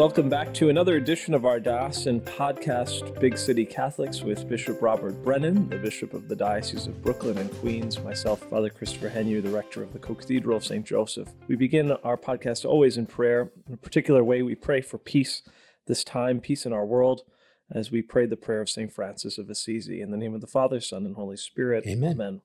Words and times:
Welcome 0.00 0.30
back 0.30 0.54
to 0.54 0.70
another 0.70 0.96
edition 0.96 1.34
of 1.34 1.44
our 1.44 1.60
diocesan 1.60 2.22
podcast, 2.22 3.20
Big 3.20 3.36
City 3.36 3.66
Catholics, 3.66 4.22
with 4.22 4.48
Bishop 4.48 4.80
Robert 4.80 5.22
Brennan, 5.22 5.68
the 5.68 5.76
Bishop 5.76 6.14
of 6.14 6.26
the 6.26 6.34
Diocese 6.34 6.86
of 6.86 7.02
Brooklyn 7.02 7.36
and 7.36 7.52
Queens, 7.58 8.00
myself, 8.00 8.40
Father 8.48 8.70
Christopher 8.70 9.10
Heanue, 9.10 9.42
the 9.42 9.50
Rector 9.50 9.82
of 9.82 9.92
the 9.92 9.98
Co-Cathedral 9.98 10.56
of 10.56 10.64
St. 10.64 10.86
Joseph. 10.86 11.28
We 11.48 11.56
begin 11.56 11.92
our 12.02 12.16
podcast 12.16 12.64
always 12.64 12.96
in 12.96 13.04
prayer. 13.04 13.52
In 13.68 13.74
a 13.74 13.76
particular 13.76 14.24
way, 14.24 14.40
we 14.40 14.54
pray 14.54 14.80
for 14.80 14.96
peace 14.96 15.42
this 15.86 16.02
time, 16.02 16.40
peace 16.40 16.64
in 16.64 16.72
our 16.72 16.86
world, 16.86 17.20
as 17.70 17.90
we 17.90 18.00
pray 18.00 18.24
the 18.24 18.36
prayer 18.36 18.62
of 18.62 18.70
St. 18.70 18.90
Francis 18.90 19.36
of 19.36 19.50
Assisi. 19.50 20.00
In 20.00 20.12
the 20.12 20.16
name 20.16 20.34
of 20.34 20.40
the 20.40 20.46
Father, 20.46 20.80
Son, 20.80 21.04
and 21.04 21.16
Holy 21.16 21.36
Spirit. 21.36 21.84
Amen. 21.86 22.12
Amen. 22.12 22.40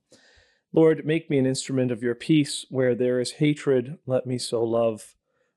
Lord, 0.73 1.05
make 1.05 1.29
me 1.29 1.37
an 1.37 1.45
instrument 1.45 1.89
of 1.89 2.03
your 2.03 2.15
peace. 2.15 2.65
Where 2.69 2.95
there 2.95 3.21
is 3.21 3.31
hatred, 3.31 3.97
let 4.05 4.27
me 4.27 4.37
so 4.37 4.61
love. 4.61 5.14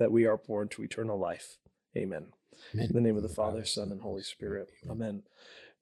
that 0.00 0.10
we 0.10 0.26
are 0.26 0.38
born 0.38 0.66
to 0.66 0.82
eternal 0.82 1.18
life. 1.18 1.58
Amen. 1.96 2.26
Amen. 2.74 2.86
In 2.86 2.92
the 2.92 3.00
name 3.00 3.16
of 3.16 3.22
the 3.22 3.28
Father, 3.28 3.64
Son, 3.64 3.92
and 3.92 4.00
Holy 4.00 4.22
Spirit. 4.22 4.70
Amen. 4.90 5.22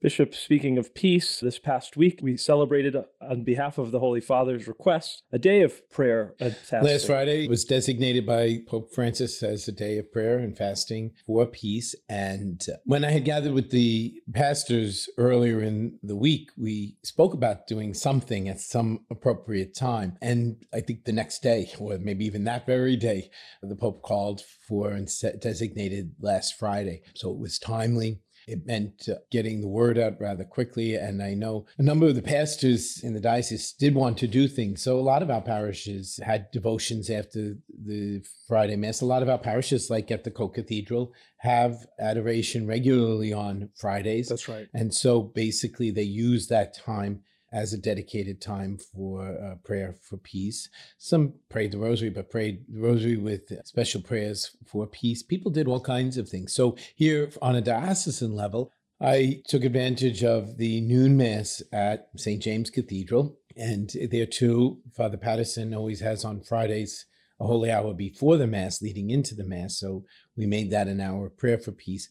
Bishop, 0.01 0.33
speaking 0.33 0.79
of 0.79 0.95
peace, 0.95 1.41
this 1.41 1.59
past 1.59 1.97
week 1.97 2.21
we 2.23 2.37
celebrated, 2.37 2.95
uh, 2.95 3.03
on 3.21 3.43
behalf 3.43 3.79
of 3.79 3.91
the 3.91 3.99
Holy 3.99 4.21
Father's 4.21 4.69
request, 4.69 5.25
a 5.33 5.41
day 5.41 5.63
of 5.63 5.91
prayer 5.91 6.35
and 6.39 6.55
fasting. 6.55 6.89
Last 6.89 7.07
Friday 7.07 7.49
was 7.49 7.65
designated 7.65 8.25
by 8.25 8.59
Pope 8.69 8.95
Francis 8.95 9.43
as 9.43 9.67
a 9.67 9.73
day 9.73 9.99
of 9.99 10.13
prayer 10.13 10.39
and 10.39 10.57
fasting 10.57 11.15
for 11.27 11.47
peace. 11.47 11.97
And 12.09 12.65
uh, 12.73 12.77
when 12.85 13.05
I 13.05 13.11
had 13.11 13.25
gathered 13.25 13.55
with 13.55 13.71
the 13.71 14.15
pastors 14.33 15.09
earlier 15.19 15.61
in 15.61 15.99
the 16.05 16.17
week, 16.17 16.51
we 16.57 16.97
spoke 17.03 17.35
about 17.35 17.67
doing 17.67 17.93
something 17.93 18.49
at 18.49 18.61
some 18.61 19.01
appropriate 19.11 19.75
time. 19.75 20.17
And 20.23 20.65
I 20.73 20.79
think 20.79 21.07
the 21.07 21.13
next 21.13 21.43
day, 21.43 21.73
or 21.81 21.99
maybe 21.99 22.25
even 22.25 22.45
that 22.45 22.67
very 22.67 22.95
day, 22.95 23.31
the 23.63 23.75
Pope 23.75 24.03
called 24.03 24.43
for 24.69 24.93
and 24.93 25.09
designated 25.41 26.13
last 26.21 26.55
Friday. 26.57 27.03
So 27.17 27.33
it 27.33 27.39
was 27.39 27.59
timely. 27.59 28.21
It 28.49 28.67
meant 28.67 29.09
uh, 29.09 29.17
getting 29.31 29.61
the 29.61 29.69
word 29.69 29.99
out 29.99 30.21
rather 30.21 30.45
quickly. 30.45 30.95
And 30.95 31.23
I 31.23 31.35
know 31.35 31.67
a 31.77 31.83
number 31.83 32.07
of 32.07 32.15
the 32.15 32.23
pastors 32.23 33.03
in 33.03 33.15
the 33.15 33.21
diocese 33.21 33.73
did 33.73 33.95
want 33.95 34.19
to 34.19 34.27
do 34.27 34.49
things. 34.49 34.83
So 34.83 34.99
a 34.99 35.01
lot 35.01 35.23
of 35.23 35.31
our 35.31 35.43
parishes 35.43 36.19
had 36.25 36.51
devotions 36.51 37.11
after 37.11 37.57
the 37.85 38.25
Friday 38.47 38.77
Mass. 38.77 39.01
A 39.01 39.07
lot 39.07 39.23
of 39.23 39.29
our 39.29 39.39
parishes, 39.39 39.91
like 39.91 40.11
at 40.11 40.25
the 40.25 40.31
Co 40.31 40.49
Cathedral, 40.49 41.13
have 41.39 41.87
adoration 42.01 42.67
regularly 42.67 43.33
on 43.33 43.69
Fridays. 43.77 44.29
That's 44.29 44.49
right. 44.49 44.67
And 44.75 44.95
so 44.95 45.21
basically, 45.21 45.91
they 45.91 46.03
use 46.03 46.49
that 46.49 46.75
time 46.75 47.23
as 47.53 47.73
a 47.73 47.79
dedicated 47.79 48.41
time 48.41 48.79
for 48.79 49.23
uh, 49.27 49.55
prayer 49.65 49.95
for 50.03 50.17
peace. 50.17 50.69
Some 50.99 51.35
prayed 51.49 51.73
the 51.73 51.79
rosary, 51.79 52.11
but 52.11 52.31
prayed 52.31 52.65
the 52.69 52.81
rosary 52.81 53.17
with 53.17 53.53
special 53.67 54.01
prayers 54.01 54.57
for 54.67 54.87
peace. 54.87 55.23
People 55.23 55.51
did 55.51 55.69
all 55.69 55.81
kinds 55.81 56.19
of 56.19 56.29
things. 56.29 56.55
So, 56.55 56.77
here 56.95 57.31
on 57.41 57.57
a 57.57 57.61
diocesan 57.61 58.35
level, 58.35 58.73
I 59.01 59.43
took 59.47 59.65
advantage 59.65 60.25
of 60.25 60.57
the 60.57 60.81
noon 60.81 61.17
mass 61.17 61.63
at 61.73 62.09
St. 62.17 62.43
James 62.43 62.71
Cathedral. 62.71 63.39
And 63.57 63.91
there 64.11 64.27
too, 64.27 64.79
Father 64.93 65.17
Patterson 65.17 65.75
always 65.75 66.01
has 66.01 66.25
on 66.25 66.41
Fridays 66.41 67.07
a 67.41 67.47
holy 67.47 67.71
hour 67.71 67.95
before 67.95 68.37
the 68.37 68.47
mass, 68.47 68.83
leading 68.83 69.11
into 69.11 69.35
the 69.35 69.45
mass. 69.45 69.79
So 69.79 70.05
we 70.37 70.47
made 70.47 70.71
that 70.71 70.89
an 70.89 71.01
hour 71.01 71.27
of 71.27 71.39
prayer 71.39 71.59
for 71.59 71.73
peace. 71.73 72.09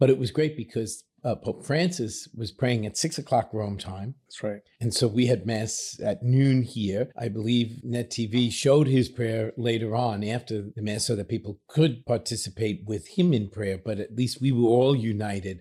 But 0.00 0.10
it 0.10 0.18
was 0.18 0.32
great 0.32 0.56
because 0.56 1.04
uh, 1.22 1.34
Pope 1.34 1.64
Francis 1.64 2.28
was 2.34 2.50
praying 2.50 2.86
at 2.86 2.96
six 2.96 3.18
o'clock 3.18 3.50
Rome 3.52 3.76
time. 3.76 4.14
That's 4.26 4.42
right. 4.42 4.62
And 4.80 4.94
so 4.94 5.06
we 5.06 5.26
had 5.26 5.46
Mass 5.46 6.00
at 6.02 6.22
noon 6.22 6.62
here. 6.62 7.10
I 7.18 7.28
believe 7.28 7.84
Net 7.84 8.10
TV 8.10 8.50
showed 8.50 8.86
his 8.86 9.08
prayer 9.08 9.52
later 9.56 9.94
on 9.94 10.24
after 10.24 10.62
the 10.74 10.82
Mass 10.82 11.06
so 11.06 11.14
that 11.16 11.28
people 11.28 11.60
could 11.68 12.06
participate 12.06 12.82
with 12.86 13.06
him 13.18 13.34
in 13.34 13.50
prayer, 13.50 13.78
but 13.78 14.00
at 14.00 14.16
least 14.16 14.40
we 14.40 14.50
were 14.50 14.68
all 14.68 14.96
united 14.96 15.60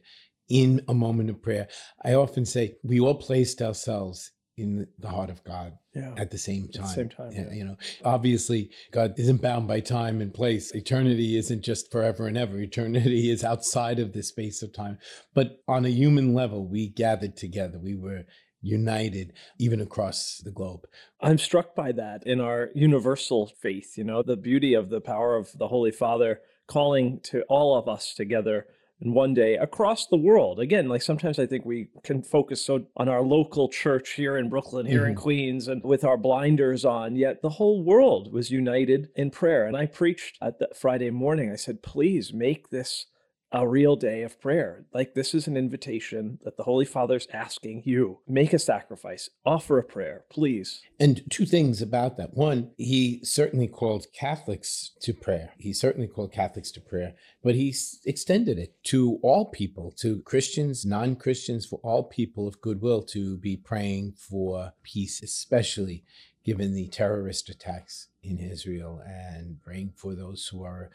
in 0.50 0.82
a 0.88 0.94
moment 0.94 1.30
of 1.30 1.42
prayer. 1.42 1.68
I 2.04 2.14
often 2.14 2.46
say 2.46 2.76
we 2.82 3.00
all 3.00 3.16
placed 3.16 3.62
ourselves 3.62 4.32
in 4.60 4.88
the 5.00 5.08
heart 5.10 5.30
of 5.30 5.44
God 5.44 5.78
Yeah. 5.96 6.14
at 6.18 6.32
the 6.32 6.38
same 6.38 6.66
At 6.66 6.72
the 6.74 6.80
time. 6.80 6.88
same 6.96 7.10
time, 7.10 7.32
yeah. 7.32 7.52
You 7.54 7.64
know, 7.66 7.78
obviously, 8.04 8.70
God 8.92 9.14
isn't 9.18 9.42
bound 9.42 9.68
by 9.68 9.80
time 9.80 10.22
and 10.22 10.34
place. 10.34 10.74
Eternity 10.76 11.38
isn't 11.38 11.62
just 11.64 11.92
forever 11.92 12.28
and 12.28 12.38
ever. 12.38 12.60
Eternity 12.60 13.30
is 13.36 13.44
outside 13.44 14.00
of 14.00 14.14
the 14.14 14.24
space 14.24 14.62
of 14.62 14.74
time. 14.74 14.98
But 15.34 15.62
on 15.68 15.86
a 15.86 15.90
human 15.90 16.34
level, 16.34 16.66
we 16.68 16.90
gathered 16.90 17.36
together. 17.38 17.80
We 17.80 17.96
were 17.96 18.26
united, 18.62 19.34
even 19.58 19.80
across 19.82 20.42
the 20.44 20.52
globe. 20.52 20.86
I'm 21.22 21.38
struck 21.38 21.76
by 21.76 21.94
that 21.94 22.28
in 22.28 22.42
our 22.42 22.70
universal 22.76 23.48
faith, 23.48 23.98
you 23.98 24.04
know, 24.04 24.22
the 24.22 24.36
beauty 24.36 24.74
of 24.74 24.90
the 24.90 25.00
power 25.02 25.38
of 25.38 25.58
the 25.58 25.70
Holy 25.70 25.92
Father 25.92 26.42
calling 26.68 27.20
to 27.24 27.44
all 27.44 27.78
of 27.78 27.88
us 27.88 28.14
together 28.14 28.68
in 29.02 29.14
one 29.14 29.34
day 29.34 29.56
across 29.56 30.08
the 30.08 30.18
world. 30.18 30.60
Again, 30.60 30.90
like 30.90 31.02
sometimes 31.02 31.40
I 31.40 31.46
think 31.46 31.66
we 31.66 31.88
can 32.04 32.22
focus 32.22 32.66
so 32.66 32.86
on 32.98 33.08
our 33.08 33.22
local 33.22 33.70
church 33.70 34.12
here 34.12 34.38
in 34.38 34.50
Brooklyn, 34.50 34.86
here 34.86 35.06
in 35.06 35.16
Mhm. 35.16 35.18
Queens, 35.18 35.68
and 35.68 35.84
with 35.84 36.04
our 36.04 36.18
blinders 36.18 36.84
on, 36.84 37.16
yet 37.16 37.42
the 37.42 37.52
whole 37.52 37.82
world 37.82 38.34
was 38.34 38.52
united 38.52 39.10
in 39.16 39.32
prayer. 39.32 39.66
And 39.66 39.78
I 39.78 39.86
preached 39.86 40.38
at 40.42 40.60
that 40.60 40.76
Friday 40.76 41.12
morning. 41.12 41.50
I 41.50 41.56
said, 41.56 41.82
please 41.82 42.34
make 42.34 42.70
this 42.70 43.06
a 43.52 43.68
real 43.68 43.96
day 43.96 44.22
of 44.22 44.40
prayer. 44.40 44.86
Like 44.94 45.14
this 45.14 45.34
is 45.34 45.48
an 45.48 45.58
invitation 45.58 46.40
that 46.44 46.58
the 46.58 46.64
Holy 46.64 46.86
Father's 46.86 47.28
asking 47.34 47.84
you 47.86 48.20
make 48.28 48.54
a 48.54 48.60
sacrifice, 48.60 49.30
offer 49.46 49.80
a 49.80 49.84
prayer, 49.84 50.24
please. 50.30 50.82
And 51.00 51.24
two 51.30 51.46
things 51.46 51.82
about 51.82 52.18
that. 52.18 52.36
One, 52.36 52.72
he 52.78 53.22
certainly 53.24 53.68
called 53.68 54.08
Catholics 54.14 54.92
to 55.02 55.14
prayer. 55.14 55.54
He 55.58 55.74
certainly 55.74 56.08
called 56.08 56.32
Catholics 56.32 56.72
to 56.72 56.82
prayer, 56.82 57.14
but 57.44 57.56
he 57.56 57.76
extended 58.06 58.60
it 58.60 58.76
to 58.86 59.20
all 59.24 59.46
people, 59.46 59.92
to 60.00 60.22
Christians, 60.22 60.86
non 60.86 61.16
Christians, 61.16 61.66
for 61.66 61.80
all 61.84 62.04
people 62.04 62.48
of 62.48 62.62
goodwill 62.62 63.02
to 63.04 63.38
be 63.38 63.58
praying 63.58 64.14
for 64.18 64.74
peace, 64.84 65.24
especially 65.24 66.04
given 66.46 66.74
the 66.74 66.88
terrorist 66.88 67.50
attacks 67.50 68.08
in 68.24 68.40
Israel 68.40 69.02
and 69.06 69.62
praying 69.62 69.94
for 69.96 70.16
those 70.16 70.48
who 70.48 70.64
are 70.64 70.90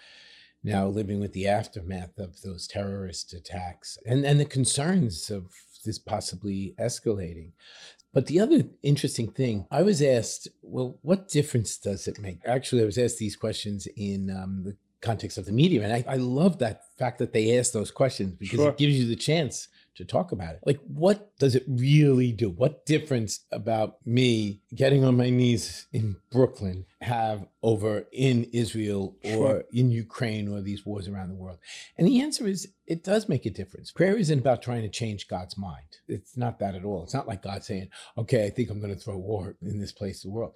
now 0.64 0.86
living 0.86 1.20
with 1.20 1.32
the 1.32 1.47
aftermath 1.47 2.19
of 2.19 2.41
those 2.42 2.66
terrorist 2.66 3.34
attacks 3.34 3.98
and, 4.06 4.25
and 4.25 4.41
the 4.41 4.44
concerns 4.44 5.30
of 5.30 5.44
this 5.84 5.98
possibly 5.98 6.75
escalating. 6.80 7.52
But 8.14 8.26
the 8.26 8.41
other 8.41 8.62
interesting 8.82 9.30
thing, 9.32 9.66
I 9.70 9.82
was 9.82 10.00
asked, 10.00 10.48
well, 10.62 10.98
what 11.03 11.28
difference 11.28 11.76
does 11.76 12.08
it 12.08 12.19
make? 12.19 12.38
Actually, 12.47 12.82
I 12.82 12.86
was 12.86 12.97
asked 12.97 13.19
these 13.19 13.36
questions 13.36 13.86
in 13.97 14.30
um, 14.30 14.62
the 14.64 14.76
context 15.03 15.36
of 15.36 15.44
the 15.44 15.53
media. 15.53 15.82
And 15.82 15.92
I, 15.92 16.04
I 16.08 16.16
love 16.16 16.58
that 16.58 16.82
fact 16.98 17.19
that 17.19 17.32
they 17.32 17.58
ask 17.58 17.72
those 17.72 17.91
questions 17.91 18.34
because 18.34 18.58
Sure. 18.58 18.70
it 18.70 18.78
gives 18.78 18.98
you 18.98 19.06
the 19.06 19.16
chance 19.16 19.69
to 19.97 20.05
talk 20.05 20.32
about 20.32 20.55
it. 20.55 20.60
Like, 20.66 20.81
what 20.87 21.37
does 21.38 21.55
it 21.55 21.65
really 21.69 22.32
do? 22.32 22.50
What 22.50 22.84
difference 22.87 23.41
about 23.53 23.98
me 24.04 24.60
getting 24.74 25.04
on 25.04 25.16
my 25.16 25.30
knees 25.30 25.86
in 25.92 26.16
Brooklyn 26.30 26.86
have 27.01 27.47
over 27.63 28.07
in 28.13 28.45
Israel 28.53 29.16
or 29.24 29.30
Sure. 29.30 29.65
in 29.72 29.91
Ukraine 29.91 30.48
or 30.48 30.60
these 30.60 30.84
wars 30.84 31.09
around 31.09 31.28
the 31.28 31.34
world? 31.34 31.59
And 31.97 32.07
the 32.07 32.21
answer 32.21 32.47
is 32.47 32.72
it 32.86 33.04
does 33.04 33.28
make 33.28 33.47
a 33.47 33.51
difference. 33.51 33.91
Prayer 33.91 34.16
isn't 34.16 34.39
about 34.39 34.63
trying 34.63 34.83
to 34.83 34.89
change 34.89 35.28
God's 35.28 35.57
mind. 35.57 35.98
It's 36.09 36.36
not 36.36 36.59
that 36.59 36.74
at 36.74 36.84
all. 36.84 37.04
It's 37.04 37.15
not 37.15 37.28
like 37.28 37.42
God 37.42 37.65
saying, 37.65 37.89
okay, 38.18 38.45
I 38.47 38.51
think 38.51 38.71
I'm 38.71 38.80
going 38.80 38.95
to 38.95 39.01
throw 39.01 39.16
war 39.16 39.57
in 39.63 39.78
this 39.80 39.92
place 39.92 40.24
of 40.24 40.30
the 40.30 40.36
world. 40.36 40.54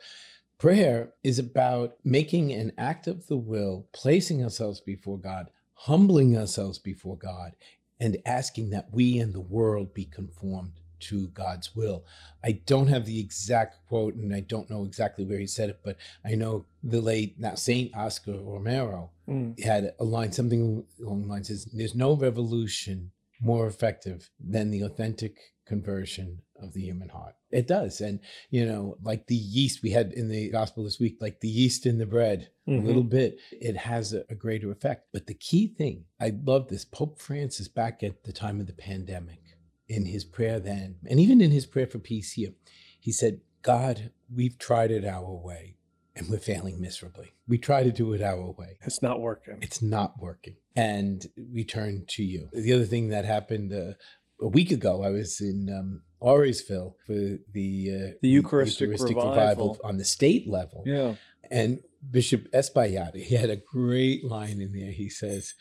Prayer 0.59 1.13
is 1.23 1.39
about 1.39 1.97
making 2.03 2.53
an 2.53 2.73
act 2.77 3.07
of 3.07 3.29
the 3.29 3.37
will, 3.37 3.87
placing 3.93 4.43
ourselves 4.43 4.81
before 4.81 5.17
God, 5.17 5.51
humbling 5.75 6.37
ourselves 6.37 6.81
before 6.81 7.17
God, 7.17 7.53
and 8.01 8.17
asking 8.27 8.71
that 8.71 8.89
we 8.93 9.19
and 9.19 9.33
the 9.33 9.41
world 9.41 9.95
be 9.95 10.05
conformed 10.05 10.73
to 11.01 11.29
God's 11.29 11.77
will. 11.77 12.05
I 12.43 12.53
don't 12.53 12.89
have 12.89 13.07
the 13.07 13.21
exact 13.21 13.87
quote 13.89 14.15
and 14.15 14.35
I 14.35 14.41
don't 14.41 14.69
know 14.69 14.85
exactly 14.85 15.25
where 15.25 15.39
he 15.39 15.47
said 15.47 15.71
it, 15.71 15.81
but 15.85 15.97
I 16.25 16.35
know 16.35 16.65
the 16.83 17.01
late 17.01 17.39
now 17.39 17.55
Saint 17.55 17.95
Oscar 17.97 18.33
Romero 18.41 19.11
Mm. 19.29 19.61
had 19.63 19.93
a 20.01 20.05
line, 20.05 20.33
something 20.33 20.85
along 20.99 21.23
the 21.23 21.29
lines 21.29 21.49
says, 21.49 21.67
There's 21.67 21.95
no 21.95 22.15
revolution 22.15 23.11
more 23.41 23.67
effective 23.67 24.31
than 24.41 24.71
the 24.71 24.83
authentic 24.83 25.37
conversion 25.67 26.41
of 26.61 26.73
the 26.73 26.81
human 26.81 27.09
heart. 27.11 27.35
It 27.51 27.67
does. 27.67 28.01
And, 28.01 28.21
you 28.51 28.65
know, 28.67 28.97
like 29.03 29.27
the 29.27 29.35
yeast 29.37 29.83
we 29.83 29.91
had 29.91 30.13
in 30.13 30.29
the 30.29 30.51
gospel 30.51 30.83
this 30.85 30.99
week, 30.99 31.19
like 31.21 31.41
the 31.41 31.49
yeast 31.49 31.87
in 31.87 31.99
the 31.99 32.07
bread, 32.07 32.51
Mhm. 32.67 32.83
a 32.83 32.87
little 32.87 33.03
bit, 33.05 33.39
it 33.53 33.77
has 33.77 34.13
a, 34.13 34.25
a 34.29 34.35
greater 34.35 34.71
effect. 34.71 35.09
But 35.13 35.27
the 35.27 35.35
key 35.35 35.69
thing, 35.69 36.05
I 36.21 36.33
love 36.45 36.69
this. 36.69 36.85
Pope 36.85 37.19
Francis, 37.21 37.69
back 37.69 38.03
at 38.03 38.25
the 38.25 38.33
time 38.33 38.61
of 38.61 38.67
the 38.67 38.73
pandemic, 38.73 39.41
in 39.89 40.05
his 40.05 40.25
prayer 40.25 40.61
then, 40.61 40.97
and 41.09 41.19
even 41.21 41.41
in 41.41 41.51
his 41.51 41.65
prayer 41.65 41.87
for 41.87 41.99
peace 41.99 42.33
here, 42.33 42.53
he 43.01 43.11
said, 43.13 43.41
God, 43.63 44.11
we've 44.35 44.59
tried 44.59 44.91
it 44.91 45.05
our 45.05 45.35
way 45.35 45.78
and 46.19 46.29
we're 46.29 46.39
failing 46.39 46.81
miserably. 46.81 47.33
We 47.47 47.59
try 47.59 47.83
to 47.85 47.93
do 47.93 48.13
it 48.13 48.21
our 48.23 48.51
way. 48.51 48.79
It's 48.83 49.01
not 49.03 49.21
working. 49.21 49.59
It's 49.63 49.81
not 49.81 50.21
working. 50.21 50.57
And 50.77 51.25
we 51.53 51.65
turn 51.65 52.05
to 52.09 52.23
you. 52.23 52.49
The 52.53 52.73
other 52.73 52.85
thing 52.85 53.09
that 53.09 53.25
happened 53.25 53.73
uh, 53.73 53.95
a 54.41 54.49
week 54.49 54.71
ago, 54.71 55.03
I 55.05 55.11
was 55.11 55.41
in 55.41 55.69
um, 55.73 56.03
Auriesville 56.21 56.95
for 57.07 57.39
the, 57.53 57.91
uh, 57.95 58.11
The 58.21 58.29
Eucharistic 58.29 58.91
revival. 58.91 59.79
on 59.85 59.97
the 59.97 60.05
state 60.05 60.49
level. 60.49 60.83
Yeah. 60.85 61.15
And 61.51 61.81
Bishop 62.11 62.51
Espaillat, 62.53 63.15
he 63.15 63.37
had 63.37 63.51
a 63.51 63.57
great 63.57 64.25
line 64.25 64.61
in 64.61 64.73
there. 64.73 64.91
He 64.91 65.09
says, 65.09 65.55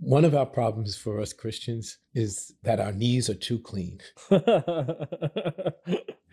one 0.00 0.24
of 0.24 0.34
our 0.34 0.46
problems 0.46 0.96
for 0.96 1.20
us 1.20 1.32
Christians 1.32 1.98
is 2.14 2.52
that 2.62 2.78
our 2.78 2.92
knees 2.92 3.28
are 3.28 3.34
too 3.34 3.58
clean. 3.58 3.98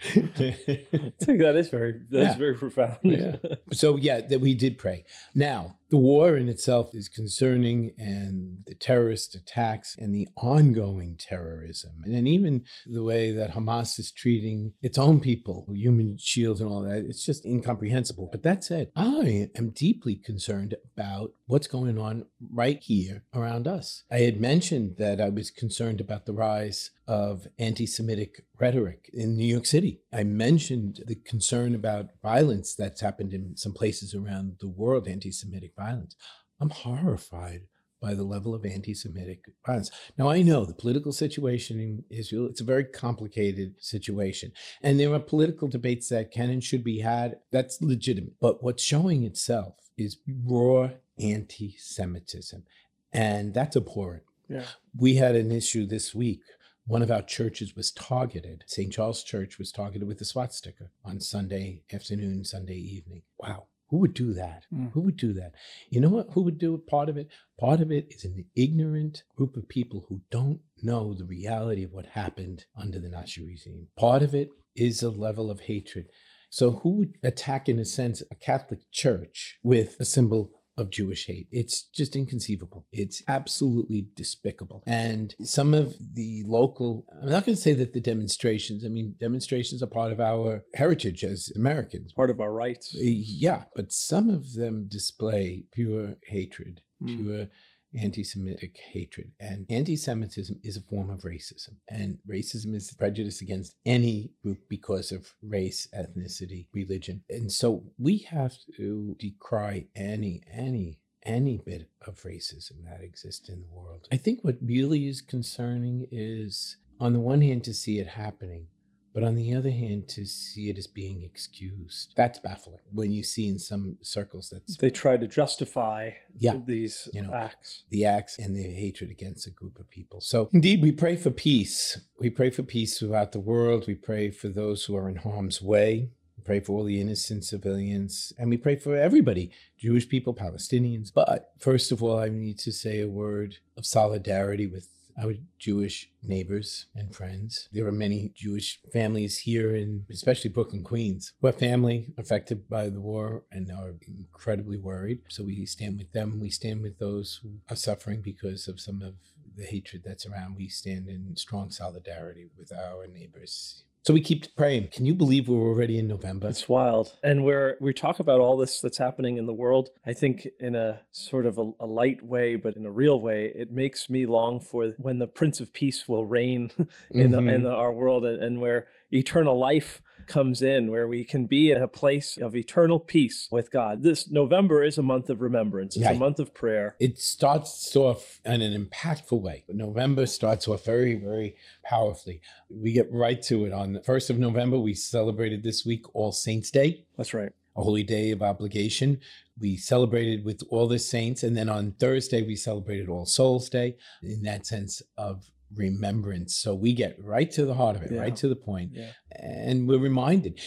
That 0.15 1.55
is 1.57 1.69
very 1.69 2.01
that's 2.09 2.33
Yeah. 2.33 2.37
very 2.37 2.55
profound. 2.55 2.97
Yeah. 3.03 3.37
so 3.71 3.95
yeah, 3.97 4.21
that 4.21 4.41
we 4.41 4.53
did 4.55 4.77
pray. 4.77 5.05
Now, 5.33 5.77
the 5.89 5.97
war 5.97 6.35
in 6.35 6.49
itself 6.49 6.89
is 6.93 7.07
concerning 7.07 7.91
and 7.97 8.59
the 8.65 8.75
terrorist 8.75 9.35
attacks 9.35 9.95
and 9.97 10.13
the 10.13 10.27
ongoing 10.35 11.15
terrorism. 11.17 12.01
And 12.03 12.13
then 12.13 12.27
even 12.27 12.63
the 12.85 13.03
way 13.03 13.31
that 13.31 13.51
Hamas 13.51 13.99
is 13.99 14.11
treating 14.11 14.73
its 14.81 14.97
own 14.97 15.19
people, 15.19 15.67
human 15.71 16.17
shields 16.17 16.61
and 16.61 16.69
all 16.69 16.81
that, 16.81 17.05
it's 17.05 17.25
just 17.25 17.45
incomprehensible. 17.45 18.29
But 18.31 18.43
that 18.43 18.63
said, 18.63 18.91
I 18.95 19.49
am 19.55 19.71
deeply 19.71 20.15
concerned 20.15 20.75
about 20.93 21.33
what's 21.47 21.67
going 21.67 21.99
on 21.99 22.25
right 22.51 22.81
here 22.81 23.23
around 23.33 23.67
us. 23.67 24.03
I 24.11 24.19
had 24.19 24.41
mentioned 24.41 24.95
that 24.97 25.21
I 25.21 25.29
was 25.29 25.51
concerned 25.51 26.01
about 26.01 26.25
the 26.25 26.33
rise 26.33 26.91
of 27.07 27.47
anti 27.59 27.85
Semitic 27.85 28.45
rhetoric 28.59 29.09
in 29.13 29.35
New 29.35 29.45
York 29.45 29.65
City. 29.65 30.01
I 30.11 30.23
mentioned 30.23 31.03
the 31.05 31.15
concern 31.15 31.75
about 31.75 32.09
violence 32.21 32.73
that's 32.73 33.01
happened 33.01 33.33
in 33.33 33.55
some 33.57 33.73
places 33.73 34.15
around 34.15 34.57
the 34.59 34.67
world, 34.67 35.07
anti 35.07 35.31
Semitic 35.31 35.74
violence. 35.77 36.15
I'm 36.59 36.69
horrified 36.69 37.61
by 38.01 38.13
the 38.13 38.23
level 38.23 38.53
of 38.53 38.65
anti 38.65 38.93
Semitic 38.93 39.45
violence. 39.65 39.89
Now, 40.17 40.29
I 40.29 40.41
know 40.41 40.65
the 40.65 40.73
political 40.73 41.11
situation 41.11 41.79
in 41.79 42.03
Israel, 42.09 42.47
it's 42.47 42.61
a 42.61 42.65
very 42.65 42.83
complicated 42.83 43.75
situation. 43.79 44.51
And 44.81 44.99
there 44.99 45.13
are 45.13 45.19
political 45.19 45.67
debates 45.67 46.09
that 46.09 46.31
can 46.31 46.49
and 46.49 46.63
should 46.63 46.83
be 46.83 46.99
had. 46.99 47.37
That's 47.51 47.81
legitimate. 47.81 48.33
But 48.39 48.63
what's 48.63 48.83
showing 48.83 49.23
itself 49.23 49.75
is 49.97 50.19
raw 50.27 50.89
anti 51.19 51.75
Semitism. 51.79 52.63
And 53.11 53.53
that's 53.53 53.75
abhorrent. 53.75 54.23
Yeah. 54.49 54.65
We 54.95 55.15
had 55.15 55.35
an 55.35 55.51
issue 55.51 55.87
this 55.87 56.13
week. 56.13 56.41
One 56.87 57.01
of 57.01 57.09
our 57.09 57.23
churches 57.23 57.75
was 57.75 57.91
targeted. 57.91 58.63
St. 58.67 58.93
Charles 58.93 59.23
Church 59.23 59.57
was 59.57 59.71
targeted 59.71 60.07
with 60.07 60.21
a 60.21 60.25
swastika 60.25 60.89
on 61.03 61.19
Sunday 61.19 61.81
afternoon, 61.91 62.43
Sunday 62.45 62.77
evening. 62.77 63.23
Wow. 63.39 63.65
Who 63.89 63.97
would 63.97 64.13
do 64.13 64.33
that? 64.33 64.63
Mm. 64.73 64.91
Who 64.93 65.01
would 65.01 65.17
do 65.17 65.33
that? 65.33 65.53
You 65.89 66.01
know 66.01 66.09
what? 66.09 66.27
Who 66.31 66.41
would 66.41 66.57
do? 66.57 66.77
Part 66.77 67.09
of 67.09 67.17
it? 67.17 67.27
Part 67.59 67.81
of 67.81 67.91
it 67.91 68.07
is 68.09 68.25
an 68.25 68.45
ignorant 68.55 69.23
group 69.35 69.55
of 69.55 69.69
people 69.69 70.05
who 70.09 70.21
don't 70.31 70.59
know 70.81 71.13
the 71.13 71.25
reality 71.25 71.83
of 71.83 71.93
what 71.93 72.07
happened 72.07 72.65
under 72.75 72.99
the 72.99 73.09
Nazi 73.09 73.45
regime. 73.45 73.87
Part 73.97 74.23
of 74.23 74.33
it 74.33 74.49
is 74.75 75.03
a 75.03 75.09
level 75.09 75.51
of 75.51 75.61
hatred. 75.61 76.07
So, 76.49 76.71
who 76.71 76.97
would 76.97 77.17
attack, 77.21 77.67
in 77.67 77.79
a 77.79 77.85
sense, 77.85 78.23
a 78.31 78.35
Catholic 78.35 78.79
church 78.91 79.59
with 79.61 79.97
a 79.99 80.05
symbol 80.05 80.51
of 80.77 80.89
Jewish 80.89 81.25
hate. 81.27 81.47
It's 81.51 81.83
just 81.83 82.15
inconceivable. 82.15 82.85
It's 82.91 83.21
absolutely 83.27 84.07
despicable. 84.15 84.83
And 84.85 85.33
some 85.43 85.73
of 85.73 85.95
the 86.13 86.43
local, 86.45 87.05
I'm 87.21 87.29
not 87.29 87.45
going 87.45 87.55
to 87.55 87.61
say 87.61 87.73
that 87.73 87.93
the 87.93 88.01
demonstrations, 88.01 88.83
I 88.85 88.89
mean, 88.89 89.15
demonstrations 89.19 89.81
are 89.81 89.87
part 89.87 90.11
of 90.11 90.19
our 90.19 90.63
heritage 90.73 91.23
as 91.23 91.51
Americans. 91.55 92.13
Part 92.13 92.29
of 92.29 92.39
our 92.41 92.51
rights. 92.51 92.93
Yeah, 92.93 93.63
but 93.75 93.91
some 93.91 94.29
of 94.29 94.53
them 94.53 94.87
display 94.87 95.65
pure 95.71 96.15
hatred, 96.27 96.81
Mm. 97.03 97.17
pure 97.23 97.47
anti 97.97 98.23
Semitic 98.23 98.77
hatred. 98.91 99.31
And 99.39 99.65
anti 99.69 99.95
Semitism 99.95 100.59
is 100.63 100.77
a 100.77 100.81
form 100.81 101.09
of 101.09 101.21
racism. 101.21 101.75
And 101.89 102.19
racism 102.29 102.75
is 102.75 102.93
prejudice 102.93 103.41
against 103.41 103.75
any 103.85 104.31
group 104.43 104.59
because 104.69 105.11
of 105.11 105.33
race, 105.41 105.87
ethnicity, 105.93 106.67
religion. 106.73 107.23
And 107.29 107.51
so 107.51 107.83
we 107.97 108.19
have 108.29 108.55
to 108.77 109.15
decry 109.19 109.87
any, 109.95 110.41
any, 110.51 110.99
any 111.23 111.57
bit 111.57 111.89
of 112.05 112.21
racism 112.23 112.83
that 112.85 113.01
exists 113.01 113.49
in 113.49 113.61
the 113.61 113.67
world. 113.69 114.07
I 114.11 114.17
think 114.17 114.43
what 114.43 114.57
really 114.61 115.07
is 115.07 115.21
concerning 115.21 116.07
is, 116.11 116.77
on 116.99 117.13
the 117.13 117.19
one 117.19 117.41
hand, 117.41 117.63
to 117.65 117.73
see 117.73 117.99
it 117.99 118.07
happening. 118.07 118.67
But 119.15 119.23
on 119.23 119.35
the 119.35 119.55
other 119.55 119.71
hand, 119.71 120.09
to 120.09 120.25
see 120.25 120.69
it 120.69 120.77
as 120.77 120.87
being 120.87 121.23
excused, 121.23 122.11
that's 122.17 122.37
baffling. 122.37 122.81
When 122.91 123.11
you 123.13 123.23
see 123.23 123.47
in 123.47 123.57
some 123.59 123.97
circles 124.01 124.49
that 124.49 124.63
They 124.79 124.89
try 124.89 125.15
to 125.15 125.25
justify 125.25 126.11
Yeah, 126.37 126.59
these 126.65 127.07
you 127.13 127.21
know. 127.21 127.33
acts. 127.33 127.83
the 127.89 128.03
acts 128.03 128.37
and 128.37 128.53
the 128.53 128.61
hatred 128.63 129.09
against 129.11 129.47
a 129.47 129.51
group 129.51 129.79
of 129.79 129.89
people. 129.89 130.19
So, 130.19 130.49
indeed, 130.51 130.81
we 130.81 130.91
pray 130.91 131.15
for 131.15 131.31
peace. 131.31 131.97
We 132.19 132.29
pray 132.29 132.49
for 132.49 132.63
peace 132.63 132.99
throughout 132.99 133.31
the 133.31 133.39
world. 133.39 133.85
We 133.87 133.95
pray 133.95 134.31
for 134.31 134.49
those 134.49 134.83
who 134.83 134.97
are 134.97 135.07
in 135.07 135.15
harm's 135.15 135.61
way. 135.61 136.09
We 136.37 136.43
pray 136.43 136.59
for 136.59 136.73
all 136.73 136.83
the 136.83 136.99
innocent 136.99 137.45
civilians. 137.45 138.33
And 138.37 138.49
we 138.49 138.57
pray 138.57 138.75
for 138.75 138.97
everybody 138.97 139.49
Jewish 139.77 140.09
people, 140.09 140.33
Palestinians. 140.33 141.09
But 141.13 141.51
first 141.57 141.93
of 141.93 142.03
all, 142.03 142.19
I 142.19 142.27
need 142.27 142.59
to 142.59 142.71
say 142.73 142.99
a 142.99 143.07
word 143.07 143.55
of 143.77 143.85
solidarity 143.85 144.67
with 144.67 144.89
our 145.21 145.33
Jewish 145.59 146.09
neighbors 146.23 146.87
and 146.95 147.15
friends. 147.15 147.69
There 147.71 147.87
are 147.87 147.91
many 147.91 148.31
Jewish 148.35 148.79
families 148.91 149.39
here 149.39 149.75
in 149.75 150.05
especially 150.11 150.49
Brooklyn, 150.49 150.83
Queens, 150.83 151.33
who 151.41 151.47
are 151.47 151.53
family 151.53 152.13
affected 152.17 152.69
by 152.69 152.89
the 152.89 153.01
war 153.01 153.43
and 153.51 153.71
are 153.71 153.95
incredibly 154.07 154.77
worried. 154.77 155.19
So 155.29 155.43
we 155.43 155.65
stand 155.65 155.97
with 155.97 156.11
them. 156.11 156.39
We 156.39 156.49
stand 156.49 156.81
with 156.81 156.99
those 156.99 157.39
who 157.41 157.59
are 157.69 157.75
suffering 157.75 158.21
because 158.21 158.67
of 158.67 158.79
some 158.79 159.01
of 159.01 159.15
the 159.55 159.65
hatred 159.65 160.03
that's 160.05 160.25
around. 160.25 160.57
We 160.57 160.67
stand 160.67 161.07
in 161.07 161.35
strong 161.37 161.71
solidarity 161.71 162.49
with 162.57 162.71
our 162.73 163.07
neighbors. 163.07 163.83
So 164.05 164.13
we 164.13 164.21
keep 164.21 164.55
praying. 164.55 164.89
Can 164.89 165.07
you 165.07 165.15
believe 165.15 165.47
we're 165.47 165.67
already 165.67 165.97
in 165.97 166.07
November? 166.07 166.47
It's 166.47 166.69
wild. 166.69 167.17
And 167.23 167.43
where 167.43 167.75
we 167.81 167.91
talk 167.91 168.19
about 168.19 168.39
all 168.39 168.55
this 168.55 168.79
that's 168.79 168.99
happening 168.99 169.37
in 169.37 169.47
the 169.47 169.53
world, 169.53 169.89
I 170.05 170.13
think 170.13 170.47
in 170.59 170.75
a 170.75 171.01
sort 171.11 171.47
of 171.47 171.57
a, 171.57 171.71
a 171.79 171.87
light 171.87 172.21
way, 172.21 172.55
but 172.55 172.75
in 172.75 172.85
a 172.85 172.91
real 172.91 173.19
way, 173.19 173.51
it 173.55 173.71
makes 173.71 174.07
me 174.07 174.27
long 174.27 174.59
for 174.59 174.93
when 174.99 175.17
the 175.17 175.25
Prince 175.25 175.59
of 175.59 175.73
Peace 175.73 176.07
will 176.07 176.23
reign 176.23 176.69
in, 177.09 177.31
the, 177.31 177.39
in 177.39 177.45
mm-hmm. 177.45 177.63
the, 177.63 177.71
our 177.71 177.91
world 177.91 178.25
and, 178.25 178.43
and 178.43 178.61
where 178.61 178.85
eternal 179.11 179.57
life 179.57 180.03
comes 180.27 180.61
in, 180.61 180.89
where 180.89 181.07
we 181.07 181.23
can 181.23 181.45
be 181.45 181.71
in 181.71 181.81
a 181.81 181.87
place 181.87 182.37
of 182.37 182.55
eternal 182.55 182.99
peace 182.99 183.47
with 183.51 183.71
God. 183.71 184.01
This 184.03 184.29
November 184.29 184.83
is 184.83 184.97
a 184.97 185.03
month 185.03 185.29
of 185.29 185.41
remembrance. 185.41 185.95
It's 185.95 186.05
Right. 186.05 186.15
a 186.15 186.19
month 186.19 186.39
of 186.39 186.53
prayer. 186.53 186.95
it 186.99 187.19
starts 187.19 187.95
off 187.95 188.39
in 188.45 188.61
an 188.61 188.73
impactful 188.85 189.39
way. 189.41 189.63
November 189.69 190.25
starts 190.25 190.67
off 190.67 190.85
very, 190.85 191.15
very 191.15 191.55
powerfully. 191.83 192.41
We 192.69 192.91
get 192.91 193.11
right 193.11 193.41
to 193.43 193.65
it. 193.65 193.73
On 193.73 193.93
the 193.93 193.99
1st 194.01 194.29
of 194.29 194.39
November, 194.39 194.79
we 194.79 194.93
celebrated 194.93 195.63
this 195.63 195.85
week 195.85 196.03
All 196.15 196.31
Saints' 196.31 196.71
Day, 196.71 197.05
That's 197.17 197.33
right. 197.33 197.51
a 197.75 197.83
holy 197.83 198.03
day 198.03 198.31
of 198.31 198.41
obligation. 198.41 199.19
We 199.59 199.77
celebrated 199.77 200.43
with 200.43 200.61
all 200.69 200.87
the 200.87 200.99
saints. 200.99 201.43
And 201.43 201.55
then 201.55 201.69
on 201.69 201.93
Thursday, 201.93 202.41
we 202.41 202.55
celebrated 202.55 203.07
All 203.09 203.25
Souls' 203.25 203.69
Day 203.69 203.95
in 204.23 204.41
that 204.43 204.65
sense 204.65 205.01
of 205.17 205.49
remembrance. 205.73 206.55
So 206.55 206.75
we 206.75 206.93
get 206.93 207.17
right 207.23 207.49
to 207.51 207.65
the 207.65 207.73
heart 207.73 207.95
of 207.95 208.03
it, 208.03 208.11
Yeah. 208.11 208.19
right 208.21 208.35
to 208.37 208.47
the 208.47 208.55
point. 208.55 208.91
Yeah. 208.93 209.11
And 209.31 209.87
we're 209.87 209.99
reminded 209.99 210.59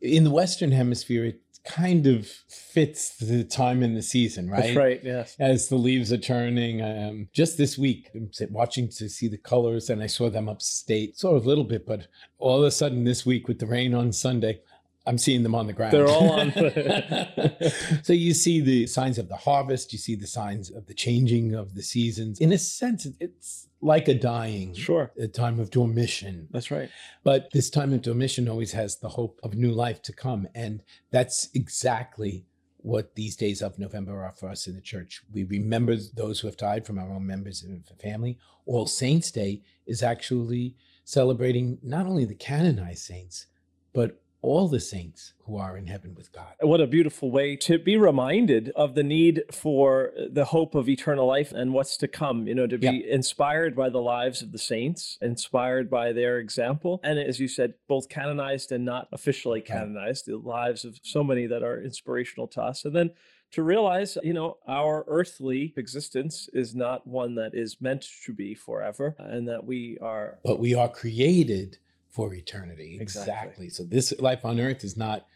in 0.00 0.24
the 0.24 0.30
Western 0.30 0.72
Hemisphere, 0.72 1.24
it 1.24 1.40
kind 1.64 2.06
of 2.06 2.28
fits 2.48 3.16
the 3.16 3.42
time 3.42 3.82
in 3.82 3.94
the 3.94 4.02
season, 4.02 4.48
right? 4.48 4.62
That's 4.62 4.76
right. 4.76 5.00
Yes. 5.02 5.36
as 5.40 5.68
the 5.68 5.76
leaves 5.76 6.12
are 6.12 6.18
turning. 6.18 6.80
Um, 6.80 7.28
just 7.32 7.58
this 7.58 7.76
week, 7.76 8.08
I'm 8.14 8.30
watching 8.50 8.88
to 8.90 9.08
see 9.08 9.26
the 9.26 9.38
colors, 9.38 9.90
and 9.90 10.00
I 10.02 10.06
saw 10.06 10.30
them 10.30 10.48
upstate. 10.48 11.18
Saw 11.18 11.36
a 11.36 11.38
little 11.38 11.64
bit, 11.64 11.84
but 11.84 12.06
all 12.38 12.58
of 12.60 12.64
a 12.64 12.70
sudden 12.70 13.02
this 13.04 13.26
week 13.26 13.48
with 13.48 13.58
the 13.58 13.66
rain 13.66 13.94
on 13.94 14.12
Sunday, 14.12 14.60
I'm 15.08 15.18
seeing 15.18 15.42
them 15.42 15.54
on 15.54 15.66
the 15.66 15.72
ground. 15.72 15.92
They're 15.92 16.08
all 16.08 16.30
on. 16.32 16.52
so 18.02 18.12
you 18.12 18.34
see 18.34 18.60
the 18.60 18.86
signs 18.86 19.18
of 19.18 19.28
the 19.28 19.36
harvest. 19.36 19.92
You 19.92 19.98
see 19.98 20.14
the 20.16 20.26
signs 20.26 20.70
of 20.70 20.86
the 20.86 20.94
changing 20.94 21.54
of 21.54 21.74
the 21.74 21.82
seasons. 21.82 22.40
In 22.40 22.52
a 22.52 22.58
sense, 22.58 23.06
it's 23.20 23.68
like 23.86 24.08
a 24.08 24.14
dying, 24.14 24.74
Sure. 24.74 25.12
a 25.18 25.28
time 25.28 25.60
of 25.60 25.70
dormition. 25.70 26.48
That's 26.50 26.70
right. 26.70 26.90
But 27.22 27.48
this 27.52 27.70
time 27.70 27.92
of 27.92 28.02
dormition 28.02 28.48
always 28.48 28.72
has 28.72 28.96
the 28.98 29.08
hope 29.10 29.38
of 29.42 29.54
new 29.54 29.70
life 29.70 30.02
to 30.02 30.12
come. 30.12 30.48
And 30.54 30.82
that's 31.10 31.48
exactly 31.54 32.44
what 32.78 33.14
these 33.14 33.36
days 33.36 33.62
of 33.62 33.78
November 33.78 34.24
are 34.24 34.32
for 34.32 34.48
us 34.48 34.66
in 34.66 34.74
the 34.74 34.80
church. 34.80 35.22
We 35.32 35.44
remember 35.44 35.96
those 36.14 36.40
who 36.40 36.48
have 36.48 36.56
died 36.56 36.84
from 36.86 36.98
our 36.98 37.12
own 37.12 37.26
members 37.26 37.62
and 37.62 37.84
family. 38.00 38.38
All 38.64 38.86
Saints' 38.86 39.30
Day 39.30 39.62
is 39.86 40.02
actually 40.02 40.76
celebrating 41.04 41.78
not 41.82 42.06
only 42.06 42.24
the 42.24 42.34
canonized 42.34 43.04
saints, 43.04 43.46
but 43.92 44.20
all 44.46 44.68
the 44.68 44.80
saints 44.80 45.34
who 45.44 45.56
are 45.56 45.76
in 45.76 45.86
heaven 45.86 46.14
with 46.14 46.32
God. 46.32 46.54
What 46.60 46.80
a 46.80 46.86
beautiful 46.86 47.30
way 47.30 47.56
to 47.56 47.78
be 47.78 47.96
reminded 47.96 48.70
of 48.70 48.94
the 48.94 49.02
need 49.02 49.42
for 49.52 50.12
the 50.30 50.46
hope 50.46 50.74
of 50.74 50.88
eternal 50.88 51.26
life 51.26 51.52
and 51.52 51.72
what's 51.72 51.96
to 51.98 52.08
come, 52.08 52.46
you 52.46 52.54
know, 52.54 52.66
to 52.66 52.78
be 52.78 53.08
inspired 53.08 53.74
by 53.74 53.88
the 53.88 54.00
lives 54.00 54.42
of 54.42 54.52
the 54.52 54.58
saints, 54.58 55.18
inspired 55.20 55.90
by 55.90 56.12
their 56.12 56.38
example. 56.38 57.00
And 57.02 57.18
as 57.18 57.40
you 57.40 57.48
said, 57.48 57.74
both 57.88 58.08
canonized 58.08 58.72
and 58.72 58.84
not 58.84 59.08
officially 59.12 59.60
canonized, 59.60 60.26
the 60.26 60.36
lives 60.36 60.84
of 60.84 60.98
so 61.02 61.24
many 61.24 61.46
that 61.46 61.62
are 61.62 61.82
inspirational 61.82 62.46
to 62.48 62.62
us. 62.62 62.84
And 62.84 62.94
then 62.94 63.10
to 63.52 63.62
realize, 63.62 64.18
you 64.22 64.32
know, 64.32 64.58
our 64.68 65.04
earthly 65.08 65.72
existence 65.76 66.48
is 66.52 66.74
not 66.74 67.06
one 67.06 67.36
that 67.36 67.54
is 67.54 67.80
meant 67.80 68.06
to 68.24 68.32
be 68.32 68.54
forever 68.54 69.14
and 69.18 69.48
that 69.48 69.64
we 69.64 69.98
are 70.00 70.38
But 70.44 70.58
we 70.58 70.74
are 70.74 70.88
created 70.88 71.78
for 72.16 72.32
eternity. 72.32 72.98
Exactly. 72.98 73.32
Exactly. 73.32 73.68
So 73.68 73.84
this 73.84 74.18
life 74.18 74.46
on 74.46 74.58
earth 74.58 74.82
is 74.84 74.96
not 74.96 75.26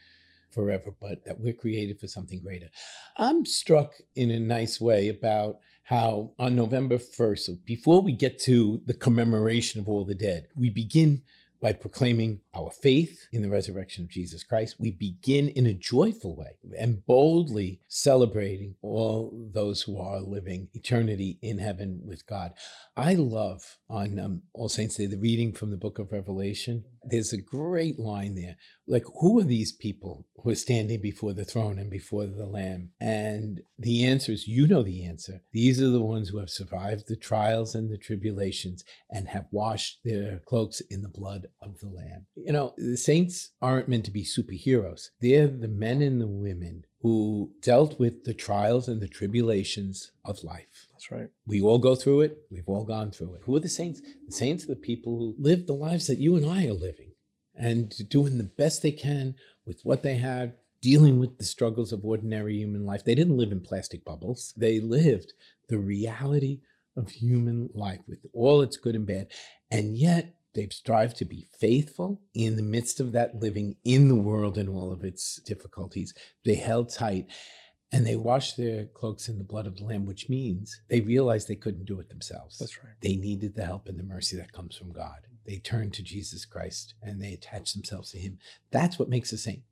forever, 0.51 0.95
but 0.99 1.25
that 1.27 1.39
we're 1.39 1.53
created 1.53 2.01
for 2.01 2.09
something 2.09 2.41
greater. 2.41 2.71
I'm 3.19 3.45
struck 3.45 3.93
in 4.17 4.31
a 4.31 4.41
nice 4.41 4.81
way 4.81 5.09
about 5.09 5.59
how 5.85 6.33
on 6.39 6.57
November 6.57 6.97
1st, 6.97 7.39
so 7.41 7.57
before 7.67 8.01
we 8.01 8.13
get 8.13 8.39
to 8.41 8.81
the 8.87 8.95
commemoration 8.95 9.79
of 9.79 9.89
all 9.89 10.07
the 10.07 10.15
dead, 10.15 10.49
we 10.57 10.71
begin 10.71 11.23
by 11.61 11.73
proclaiming 11.73 12.41
our 12.55 12.71
faith 12.71 13.27
in 13.33 13.43
the 13.43 13.51
resurrection 13.51 14.05
of 14.05 14.11
Jesus 14.11 14.43
Christ. 14.43 14.77
We 14.79 14.93
begin 14.93 15.49
in 15.49 15.67
a 15.67 15.75
joyful 15.75 16.35
way 16.37 16.57
and 16.79 17.05
boldly 17.07 17.81
celebrating 17.89 18.77
all 18.83 19.49
those 19.53 19.83
who 19.83 20.01
are 20.01 20.21
living 20.21 20.69
eternity 20.73 21.39
in 21.43 21.59
heaven 21.59 22.01
with 22.05 22.27
God. 22.27 22.53
I 22.97 23.15
love 23.15 23.77
on 23.89 24.19
um, 24.19 24.43
All 24.55 24.69
Saints 24.69 24.97
Day 24.97 25.07
the 25.07 25.19
reading 25.19 25.53
from 25.53 25.71
the 25.71 25.77
book 25.77 25.99
of 25.99 26.13
Revelation. 26.13 26.85
There's 27.05 27.33
a 27.33 27.41
great 27.41 27.99
line 27.99 28.35
there. 28.35 28.57
Like, 28.91 29.05
who 29.21 29.39
are 29.39 29.45
these 29.45 29.71
people 29.71 30.27
who 30.43 30.51
are 30.51 30.57
standing 30.57 31.01
before 31.01 31.33
the 31.33 31.45
throne 31.45 31.79
and 31.79 31.89
before 31.89 32.27
the 32.27 32.45
Lamb? 32.45 32.91
And 33.01 33.61
the 33.79 34.05
answer 34.05 34.33
is 34.33 34.49
you 34.49 34.67
know 34.67 34.83
the 34.83 35.05
answer. 35.05 35.43
These 35.53 35.81
are 35.81 35.91
the 35.91 36.03
ones 36.03 36.29
who 36.29 36.39
have 36.39 36.51
survived 36.51 37.05
the 37.07 37.15
trials 37.15 37.77
and 37.77 37.89
the 37.89 37.97
tribulations 37.97 38.83
and 39.09 39.29
have 39.29 39.47
washed 39.53 40.01
their 40.05 40.41
cloaks 40.45 40.81
in 40.91 41.03
the 41.03 41.09
blood 41.09 41.47
of 41.63 41.79
the 41.79 41.87
Lamb. 41.87 42.27
You 42.35 42.53
know, 42.53 42.75
the 42.77 42.97
saints 42.97 43.51
aren't 43.63 43.89
meant 43.89 44.07
to 44.07 44.11
be 44.11 44.25
superheroes, 44.25 45.11
they're 45.21 45.47
the 45.47 45.69
men 45.69 46.03
and 46.03 46.21
the 46.21 46.27
women 46.27 46.85
who 47.03 47.53
dealt 47.63 47.99
with 48.01 48.25
the 48.25 48.35
trials 48.35 48.89
and 48.89 49.01
the 49.01 49.09
tribulations 49.09 50.11
of 50.25 50.43
life. 50.43 50.89
that's 50.93 51.13
right. 51.13 51.29
We 51.47 51.63
all 51.63 51.79
go 51.79 51.95
through 51.95 52.23
it. 52.23 52.39
We've 52.51 52.69
all 52.69 52.85
gone 52.85 53.11
through 53.13 53.35
it. 53.35 53.43
Who 53.45 53.57
are 53.57 53.61
the 53.61 53.69
saints? 53.69 54.03
The 54.27 54.33
saints 54.33 54.65
are 54.65 54.75
the 54.75 54.77
people 54.77 55.17
who 55.17 55.35
live 55.39 55.67
the 55.67 55.75
lives 55.75 56.09
that 56.09 56.19
you 56.19 56.37
and 56.37 56.45
I 56.45 56.67
are 56.67 56.75
living 56.75 57.10
and 57.61 58.09
doing 58.09 58.39
the 58.39 58.45
best 58.45 58.83
they 58.83 58.91
can 58.91 59.35
with 59.67 59.81
what 59.85 60.03
they 60.03 60.17
have, 60.17 60.53
dealing 60.81 61.21
with 61.21 61.37
the 61.39 61.45
struggles 61.45 61.93
of 61.93 62.05
ordinary 62.05 62.57
human 62.57 62.87
life. 62.87 63.05
They 63.05 63.15
didn't 63.15 63.37
live 63.37 63.53
in 63.53 63.61
plastic 63.61 64.05
bubbles, 64.05 64.55
they 64.57 64.81
lived 64.81 65.35
the 65.69 65.79
reality 65.79 66.61
of 66.97 67.11
human 67.11 67.71
life 67.75 68.01
with 68.09 68.19
all 68.33 68.63
its 68.63 68.77
good 68.77 68.97
and 68.97 69.07
bad. 69.07 69.29
And 69.71 69.97
yet, 69.97 70.35
they've 70.55 70.73
strived 70.73 71.17
to 71.19 71.25
be 71.25 71.47
faithful 71.61 72.21
in 72.35 72.57
the 72.57 72.63
midst 72.63 72.99
of 72.99 73.13
that 73.13 73.37
living 73.37 73.77
in 73.85 74.09
the 74.09 74.17
world 74.17 74.59
and 74.59 74.69
all 74.69 74.91
of 74.91 75.05
its 75.05 75.37
difficulties. 75.43 76.13
They 76.45 76.57
held 76.57 76.89
tight 76.93 77.27
and 77.93 78.07
they 78.07 78.17
washed 78.17 78.57
their 78.57 78.87
cloaks 78.87 79.29
in 79.29 79.39
the 79.39 79.45
blood 79.45 79.67
of 79.67 79.77
the 79.77 79.85
Lamb, 79.85 80.07
which 80.07 80.29
means 80.29 80.81
they 80.89 81.01
realized 81.01 81.47
they 81.47 81.57
couldn't 81.57 81.87
do 81.87 82.01
it 82.01 82.09
themselves. 82.09 82.59
That's 82.59 82.83
right. 82.83 82.95
They 83.01 83.17
needed 83.17 83.55
the 83.55 83.65
help 83.65 83.89
and 83.89 83.99
the 83.99 84.05
mercy 84.05 84.37
that 84.37 84.53
comes 84.53 84.77
from 84.77 84.93
God. 84.93 85.21
They 85.47 85.57
turn 85.57 85.91
to 85.93 86.03
Jesus 86.03 86.45
Christ 86.45 86.95
and 87.03 87.21
they 87.23 87.33
attach 87.33 87.73
themselves 87.73 88.11
to 88.13 88.19
Him. 88.19 88.39
That's 88.71 88.99
what 88.99 89.09
makes 89.09 89.33
a 89.33 89.39
saint. 89.39 89.63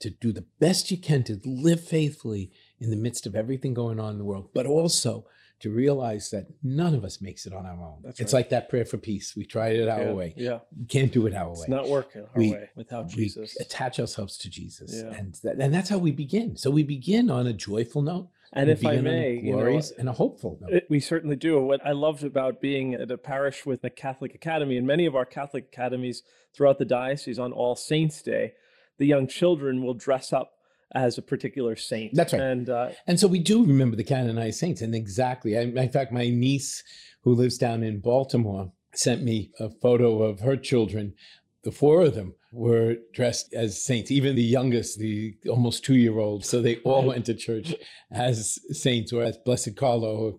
To 0.00 0.10
do 0.10 0.32
the 0.32 0.46
best 0.58 0.90
you 0.90 0.96
can 0.98 1.22
to 1.24 1.40
live 1.44 1.82
faithfully 1.82 2.50
in 2.80 2.90
the 2.90 2.96
midst 2.96 3.26
of 3.26 3.36
everything 3.36 3.72
going 3.72 4.00
on 4.00 4.12
in 4.12 4.18
the 4.18 4.24
world, 4.24 4.50
but 4.52 4.66
also 4.66 5.26
to 5.60 5.70
realize 5.70 6.30
that 6.30 6.46
none 6.62 6.94
of 6.94 7.04
us 7.04 7.20
makes 7.20 7.44
it 7.46 7.52
on 7.52 7.66
our 7.66 7.80
own. 7.84 7.98
That's 8.02 8.18
it's 8.18 8.32
right. 8.32 8.38
like 8.40 8.48
that 8.48 8.68
prayer 8.70 8.86
for 8.86 8.96
peace. 8.96 9.34
We 9.36 9.44
tried 9.44 9.76
it 9.76 9.88
our 9.88 10.04
yeah. 10.04 10.12
way. 10.12 10.34
Yeah. 10.36 10.58
We 10.76 10.86
can't 10.86 11.12
do 11.12 11.26
it 11.26 11.34
our 11.34 11.50
It's 11.50 11.60
way. 11.60 11.64
It's 11.64 11.70
not 11.70 11.88
working 11.88 12.22
our 12.22 12.28
We- 12.34 12.52
way 12.52 12.70
without 12.74 13.08
Jesus. 13.08 13.60
attach 13.60 14.00
ourselves 14.00 14.38
to 14.38 14.48
Jesus, 14.50 14.92
Yeah. 14.94 15.12
and 15.12 15.34
that, 15.44 15.60
and 15.60 15.72
that's 15.72 15.90
how 15.90 15.98
we 15.98 16.12
begin. 16.12 16.56
So 16.56 16.70
we 16.70 16.82
begin 16.82 17.30
on 17.30 17.46
a 17.46 17.52
joyful 17.52 18.00
note, 18.00 18.30
And 18.52 18.68
if 18.68 18.84
I 18.84 18.96
may, 18.96 19.38
you 19.40 19.56
know, 19.56 19.80
and 19.98 20.08
a 20.08 20.12
hopeful 20.12 20.58
note. 20.60 20.72
It- 20.72 20.86
we 20.90 20.98
certainly 20.98 21.36
do. 21.36 21.60
What 21.60 21.84
I 21.86 21.92
loved 21.92 22.24
about 22.24 22.60
being 22.60 22.94
at 22.94 23.10
a 23.10 23.18
parish 23.18 23.64
with 23.64 23.84
a 23.84 23.90
Catholic 23.90 24.34
academy, 24.34 24.76
and 24.76 24.86
many 24.86 25.06
of 25.06 25.14
our 25.14 25.24
Catholic 25.24 25.66
academies 25.72 26.22
throughout 26.52 26.78
the 26.78 26.84
diocese 26.84 27.38
on 27.38 27.52
All 27.52 27.76
Saints' 27.76 28.22
Day, 28.22 28.54
the 28.98 29.06
young 29.06 29.28
children 29.28 29.84
will 29.84 29.94
dress 29.94 30.32
up 30.32 30.54
as 30.92 31.16
a 31.16 31.22
particular 31.22 31.76
saint. 31.76 32.14
That's 32.14 32.32
right. 32.32 32.42
And 32.42 32.68
uh, 32.68 32.90
And 33.06 33.20
so 33.20 33.28
we 33.28 33.38
do 33.38 33.64
remember 33.64 33.96
the 33.96 34.04
canonized 34.04 34.58
saints. 34.58 34.82
And 34.82 34.94
exactly, 34.94 35.56
I, 35.56 35.62
in 35.62 35.90
fact, 35.90 36.10
my 36.10 36.28
niece 36.28 36.82
who 37.22 37.34
lives 37.34 37.56
down 37.56 37.84
in 37.84 38.00
Baltimore 38.00 38.72
sent 38.94 39.22
me 39.22 39.52
a 39.60 39.70
photo 39.70 40.22
of 40.22 40.40
her 40.40 40.56
children. 40.56 41.14
The 41.62 41.70
four 41.70 42.02
of 42.02 42.14
them 42.16 42.34
were 42.52 42.96
dressed 43.12 43.54
as 43.54 43.82
saints, 43.82 44.10
even 44.10 44.34
the 44.34 44.42
youngest, 44.42 44.98
the 44.98 45.34
almost 45.48 45.84
two 45.84 45.94
year 45.94 46.18
old. 46.18 46.44
So 46.44 46.60
they 46.60 46.76
all 46.78 47.04
went 47.04 47.26
to 47.26 47.34
church 47.34 47.74
as 48.10 48.58
saints 48.72 49.12
or 49.12 49.22
as 49.22 49.38
Blessed 49.38 49.76
Carlo 49.76 50.16
or 50.16 50.32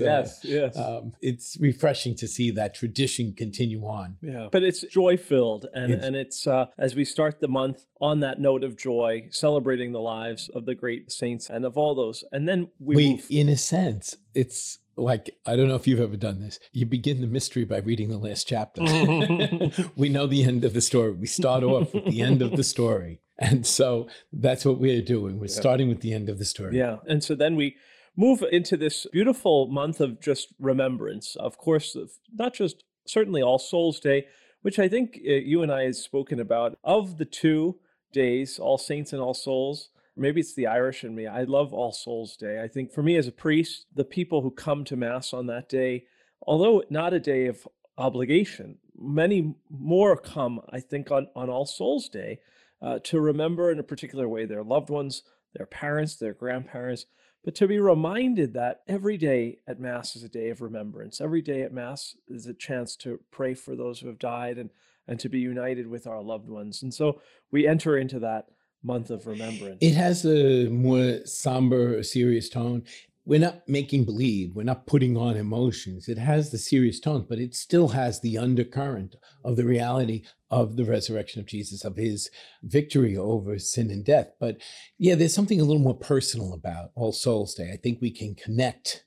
Uh, 0.00 0.04
yes, 0.04 0.40
yes. 0.44 0.76
um, 0.76 1.12
it's 1.20 1.56
refreshing 1.60 2.14
to 2.16 2.28
see 2.28 2.50
that 2.52 2.74
tradition 2.74 3.32
continue 3.32 3.82
on. 3.82 4.16
Yeah, 4.22 4.48
but 4.52 4.62
it's 4.62 4.82
joy 4.82 5.16
filled, 5.16 5.66
and 5.74 5.92
It's- 5.92 6.06
and 6.06 6.16
it's 6.16 6.46
uh, 6.46 6.66
as 6.78 6.94
we 6.94 7.04
start 7.04 7.40
the 7.40 7.48
month 7.48 7.84
on 8.00 8.20
that 8.20 8.40
note 8.40 8.62
of 8.62 8.76
joy, 8.76 9.26
celebrating 9.30 9.92
the 9.92 10.00
lives 10.00 10.48
of 10.54 10.64
the 10.64 10.74
great 10.74 11.10
saints 11.10 11.50
and 11.50 11.64
of 11.64 11.76
all 11.76 11.94
those, 11.94 12.22
and 12.32 12.48
then 12.48 12.68
we, 12.78 12.94
we, 12.96 13.10
move. 13.14 13.26
in 13.30 13.48
a 13.48 13.56
sense, 13.56 14.16
it's 14.34 14.78
like 14.98 15.30
I 15.46 15.56
don't 15.56 15.68
know 15.68 15.74
if 15.76 15.86
you've 15.86 16.00
ever 16.00 16.16
done 16.16 16.40
this. 16.40 16.58
You 16.72 16.86
begin 16.86 17.20
the 17.20 17.26
mystery 17.26 17.64
by 17.64 17.78
reading 17.78 18.08
the 18.10 18.18
last 18.18 18.46
chapter. 18.48 18.82
we 19.96 20.08
know 20.08 20.26
the 20.26 20.44
end 20.44 20.64
of 20.64 20.74
the 20.74 20.80
story. 20.80 21.12
We 21.12 21.26
start 21.26 21.62
off 21.62 21.94
with 21.94 22.06
the 22.06 22.22
end 22.22 22.42
of 22.42 22.52
the 22.56 22.64
story, 22.64 23.20
and 23.38 23.66
so 23.66 24.08
that's 24.32 24.64
what 24.64 24.78
we're 24.78 25.02
doing. 25.02 25.38
We're 25.38 25.46
Yeah. 25.46 25.60
starting 25.60 25.88
with 25.88 26.00
the 26.00 26.12
end 26.12 26.28
of 26.28 26.38
the 26.38 26.44
story. 26.44 26.76
Yeah, 26.76 26.96
and 27.06 27.22
so 27.22 27.34
then 27.34 27.56
we 27.56 27.76
move 28.16 28.42
into 28.50 28.76
this 28.76 29.06
beautiful 29.12 29.68
month 29.68 30.00
of 30.00 30.20
just 30.20 30.48
remembrance. 30.58 31.36
Of 31.36 31.56
course, 31.58 31.94
of 31.94 32.10
not 32.34 32.54
just 32.54 32.84
certainly 33.06 33.40
All 33.42 33.58
Souls 33.58 34.00
Day, 34.00 34.26
which 34.62 34.78
I 34.78 34.88
think 34.88 35.18
uh, 35.26 35.32
you 35.32 35.62
and 35.62 35.70
I 35.72 35.84
have 35.84 35.96
spoken 35.96 36.40
about. 36.40 36.78
Of 36.82 37.18
the 37.18 37.24
two 37.24 37.78
days, 38.12 38.58
All 38.58 38.78
Saints 38.78 39.12
and 39.12 39.22
All 39.22 39.34
Souls, 39.34 39.90
maybe 40.18 40.40
it's 40.40 40.54
the 40.54 40.66
Irish 40.66 41.04
in 41.04 41.14
me. 41.14 41.26
I 41.26 41.44
love 41.44 41.72
All 41.72 41.92
Souls 41.92 42.36
Day. 42.36 42.62
I 42.62 42.68
think 42.68 42.92
for 42.92 43.02
me 43.02 43.16
as 43.16 43.26
a 43.26 43.32
priest, 43.32 43.86
the 43.94 44.04
people 44.04 44.42
who 44.42 44.50
come 44.50 44.84
to 44.84 44.96
Mass 44.96 45.32
on 45.32 45.46
that 45.46 45.68
day, 45.68 46.04
although 46.42 46.82
not 46.90 47.14
a 47.14 47.20
day 47.20 47.46
of 47.46 47.66
obligation, 47.96 48.78
many 48.98 49.54
more 49.70 50.16
come, 50.16 50.60
I 50.70 50.80
think, 50.80 51.10
on, 51.10 51.28
on 51.34 51.48
All 51.48 51.66
Souls 51.66 52.08
Day 52.08 52.40
uh, 52.82 52.98
to 53.04 53.20
remember 53.20 53.70
in 53.70 53.78
a 53.78 53.84
particular 53.84 54.28
way 54.28 54.44
their 54.44 54.62
loved 54.62 54.90
ones, 54.90 55.22
their 55.54 55.66
parents, 55.66 56.16
their 56.16 56.34
grandparents, 56.34 57.06
but 57.44 57.54
to 57.54 57.66
be 57.66 57.78
reminded 57.78 58.52
that 58.54 58.82
every 58.88 59.16
day 59.16 59.58
at 59.66 59.80
Mass 59.80 60.16
is 60.16 60.24
a 60.24 60.28
day 60.28 60.50
of 60.50 60.60
remembrance. 60.60 61.20
Every 61.20 61.40
day 61.40 61.62
at 61.62 61.72
Mass 61.72 62.16
is 62.28 62.46
a 62.46 62.54
chance 62.54 62.96
to 62.96 63.20
pray 63.30 63.54
for 63.54 63.76
those 63.76 64.00
who 64.00 64.08
have 64.08 64.18
died 64.18 64.58
and, 64.58 64.70
and 65.06 65.18
to 65.20 65.28
be 65.28 65.38
united 65.38 65.86
with 65.86 66.06
our 66.06 66.20
loved 66.20 66.48
ones. 66.48 66.82
And 66.82 66.92
so 66.92 67.20
we 67.50 67.66
enter 67.66 67.96
into 67.96 68.18
that 68.20 68.48
month 68.82 69.10
of 69.10 69.26
remembrance. 69.26 69.78
It 69.80 69.94
has 69.94 70.24
a 70.24 70.68
more 70.68 71.20
somber, 71.24 72.02
serious 72.02 72.48
tone. 72.48 72.84
We're 73.24 73.40
not 73.40 73.68
making 73.68 74.06
believe, 74.06 74.54
we're 74.54 74.62
not 74.62 74.86
putting 74.86 75.14
on 75.18 75.36
emotions. 75.36 76.08
It 76.08 76.16
has 76.16 76.50
the 76.50 76.56
serious 76.56 76.98
tone, 76.98 77.26
but 77.28 77.38
it 77.38 77.54
still 77.54 77.88
has 77.88 78.20
the 78.20 78.38
undercurrent 78.38 79.16
of 79.44 79.56
the 79.56 79.64
reality 79.66 80.22
of 80.50 80.76
the 80.76 80.86
resurrection 80.86 81.40
of 81.40 81.46
Jesus, 81.46 81.84
of 81.84 81.96
his 81.96 82.30
victory 82.62 83.18
over 83.18 83.58
sin 83.58 83.90
and 83.90 84.02
death. 84.02 84.30
But 84.40 84.56
yeah, 84.96 85.14
there's 85.14 85.34
something 85.34 85.60
a 85.60 85.64
little 85.64 85.82
more 85.82 85.98
personal 85.98 86.54
about 86.54 86.90
All 86.94 87.12
Souls 87.12 87.54
Day. 87.54 87.70
I 87.70 87.76
think 87.76 88.00
we 88.00 88.10
can 88.10 88.34
connect 88.34 89.04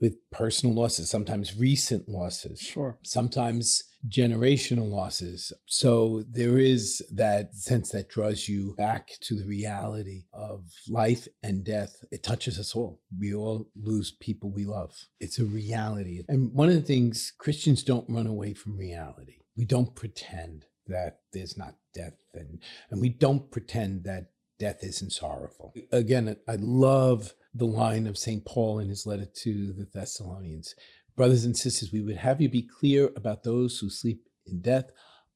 with 0.00 0.16
personal 0.32 0.74
losses, 0.74 1.08
sometimes 1.08 1.56
recent 1.56 2.08
losses 2.08 2.58
Sure. 2.58 2.98
sometimes 3.04 3.84
generational 4.08 4.90
losses. 4.90 5.52
So 5.66 6.24
there 6.28 6.58
is 6.58 7.02
that 7.12 7.54
sense 7.54 7.90
that 7.90 8.08
draws 8.08 8.48
you 8.48 8.74
back 8.76 9.12
to 9.22 9.34
the 9.34 9.46
reality 9.46 10.24
of 10.32 10.64
life 10.88 11.26
and 11.42 11.64
death. 11.64 11.96
It 12.10 12.22
touches 12.22 12.58
us 12.58 12.74
all. 12.74 13.00
We 13.18 13.34
all 13.34 13.68
lose 13.74 14.12
people 14.12 14.50
we 14.50 14.64
love. 14.64 14.94
It's 15.20 15.38
a 15.38 15.44
reality. 15.44 16.22
And 16.28 16.52
one 16.52 16.68
of 16.68 16.74
the 16.74 16.82
things 16.82 17.32
Christians 17.38 17.82
don't 17.82 18.08
run 18.08 18.26
away 18.26 18.54
from 18.54 18.76
reality. 18.76 19.38
We 19.56 19.64
don't 19.64 19.94
pretend 19.94 20.66
that 20.86 21.20
there's 21.32 21.56
not 21.56 21.76
death 21.94 22.18
and 22.34 22.60
and 22.90 23.00
we 23.00 23.08
don't 23.08 23.50
pretend 23.50 24.04
that 24.04 24.30
death 24.58 24.82
isn't 24.82 25.12
sorrowful. 25.12 25.72
Again, 25.90 26.36
I 26.46 26.56
love 26.56 27.34
the 27.54 27.66
line 27.66 28.06
of 28.06 28.18
St. 28.18 28.44
Paul 28.44 28.80
in 28.80 28.88
his 28.88 29.06
letter 29.06 29.26
to 29.42 29.72
the 29.72 29.86
Thessalonians. 29.92 30.74
Brothers 31.16 31.44
and 31.44 31.56
sisters, 31.56 31.92
we 31.92 32.00
would 32.00 32.16
have 32.16 32.40
you 32.40 32.48
be 32.48 32.62
clear 32.62 33.10
about 33.16 33.44
those 33.44 33.78
who 33.78 33.88
sleep 33.88 34.22
in 34.46 34.60
death. 34.60 34.90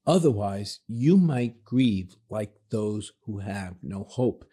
Otherwise, 0.06 0.80
you 0.88 1.16
might 1.16 1.64
grieve 1.64 2.16
like 2.30 2.52
those 2.70 3.12
who 3.24 3.38
have 3.38 3.76
no 3.82 4.04
hope. 4.04 4.44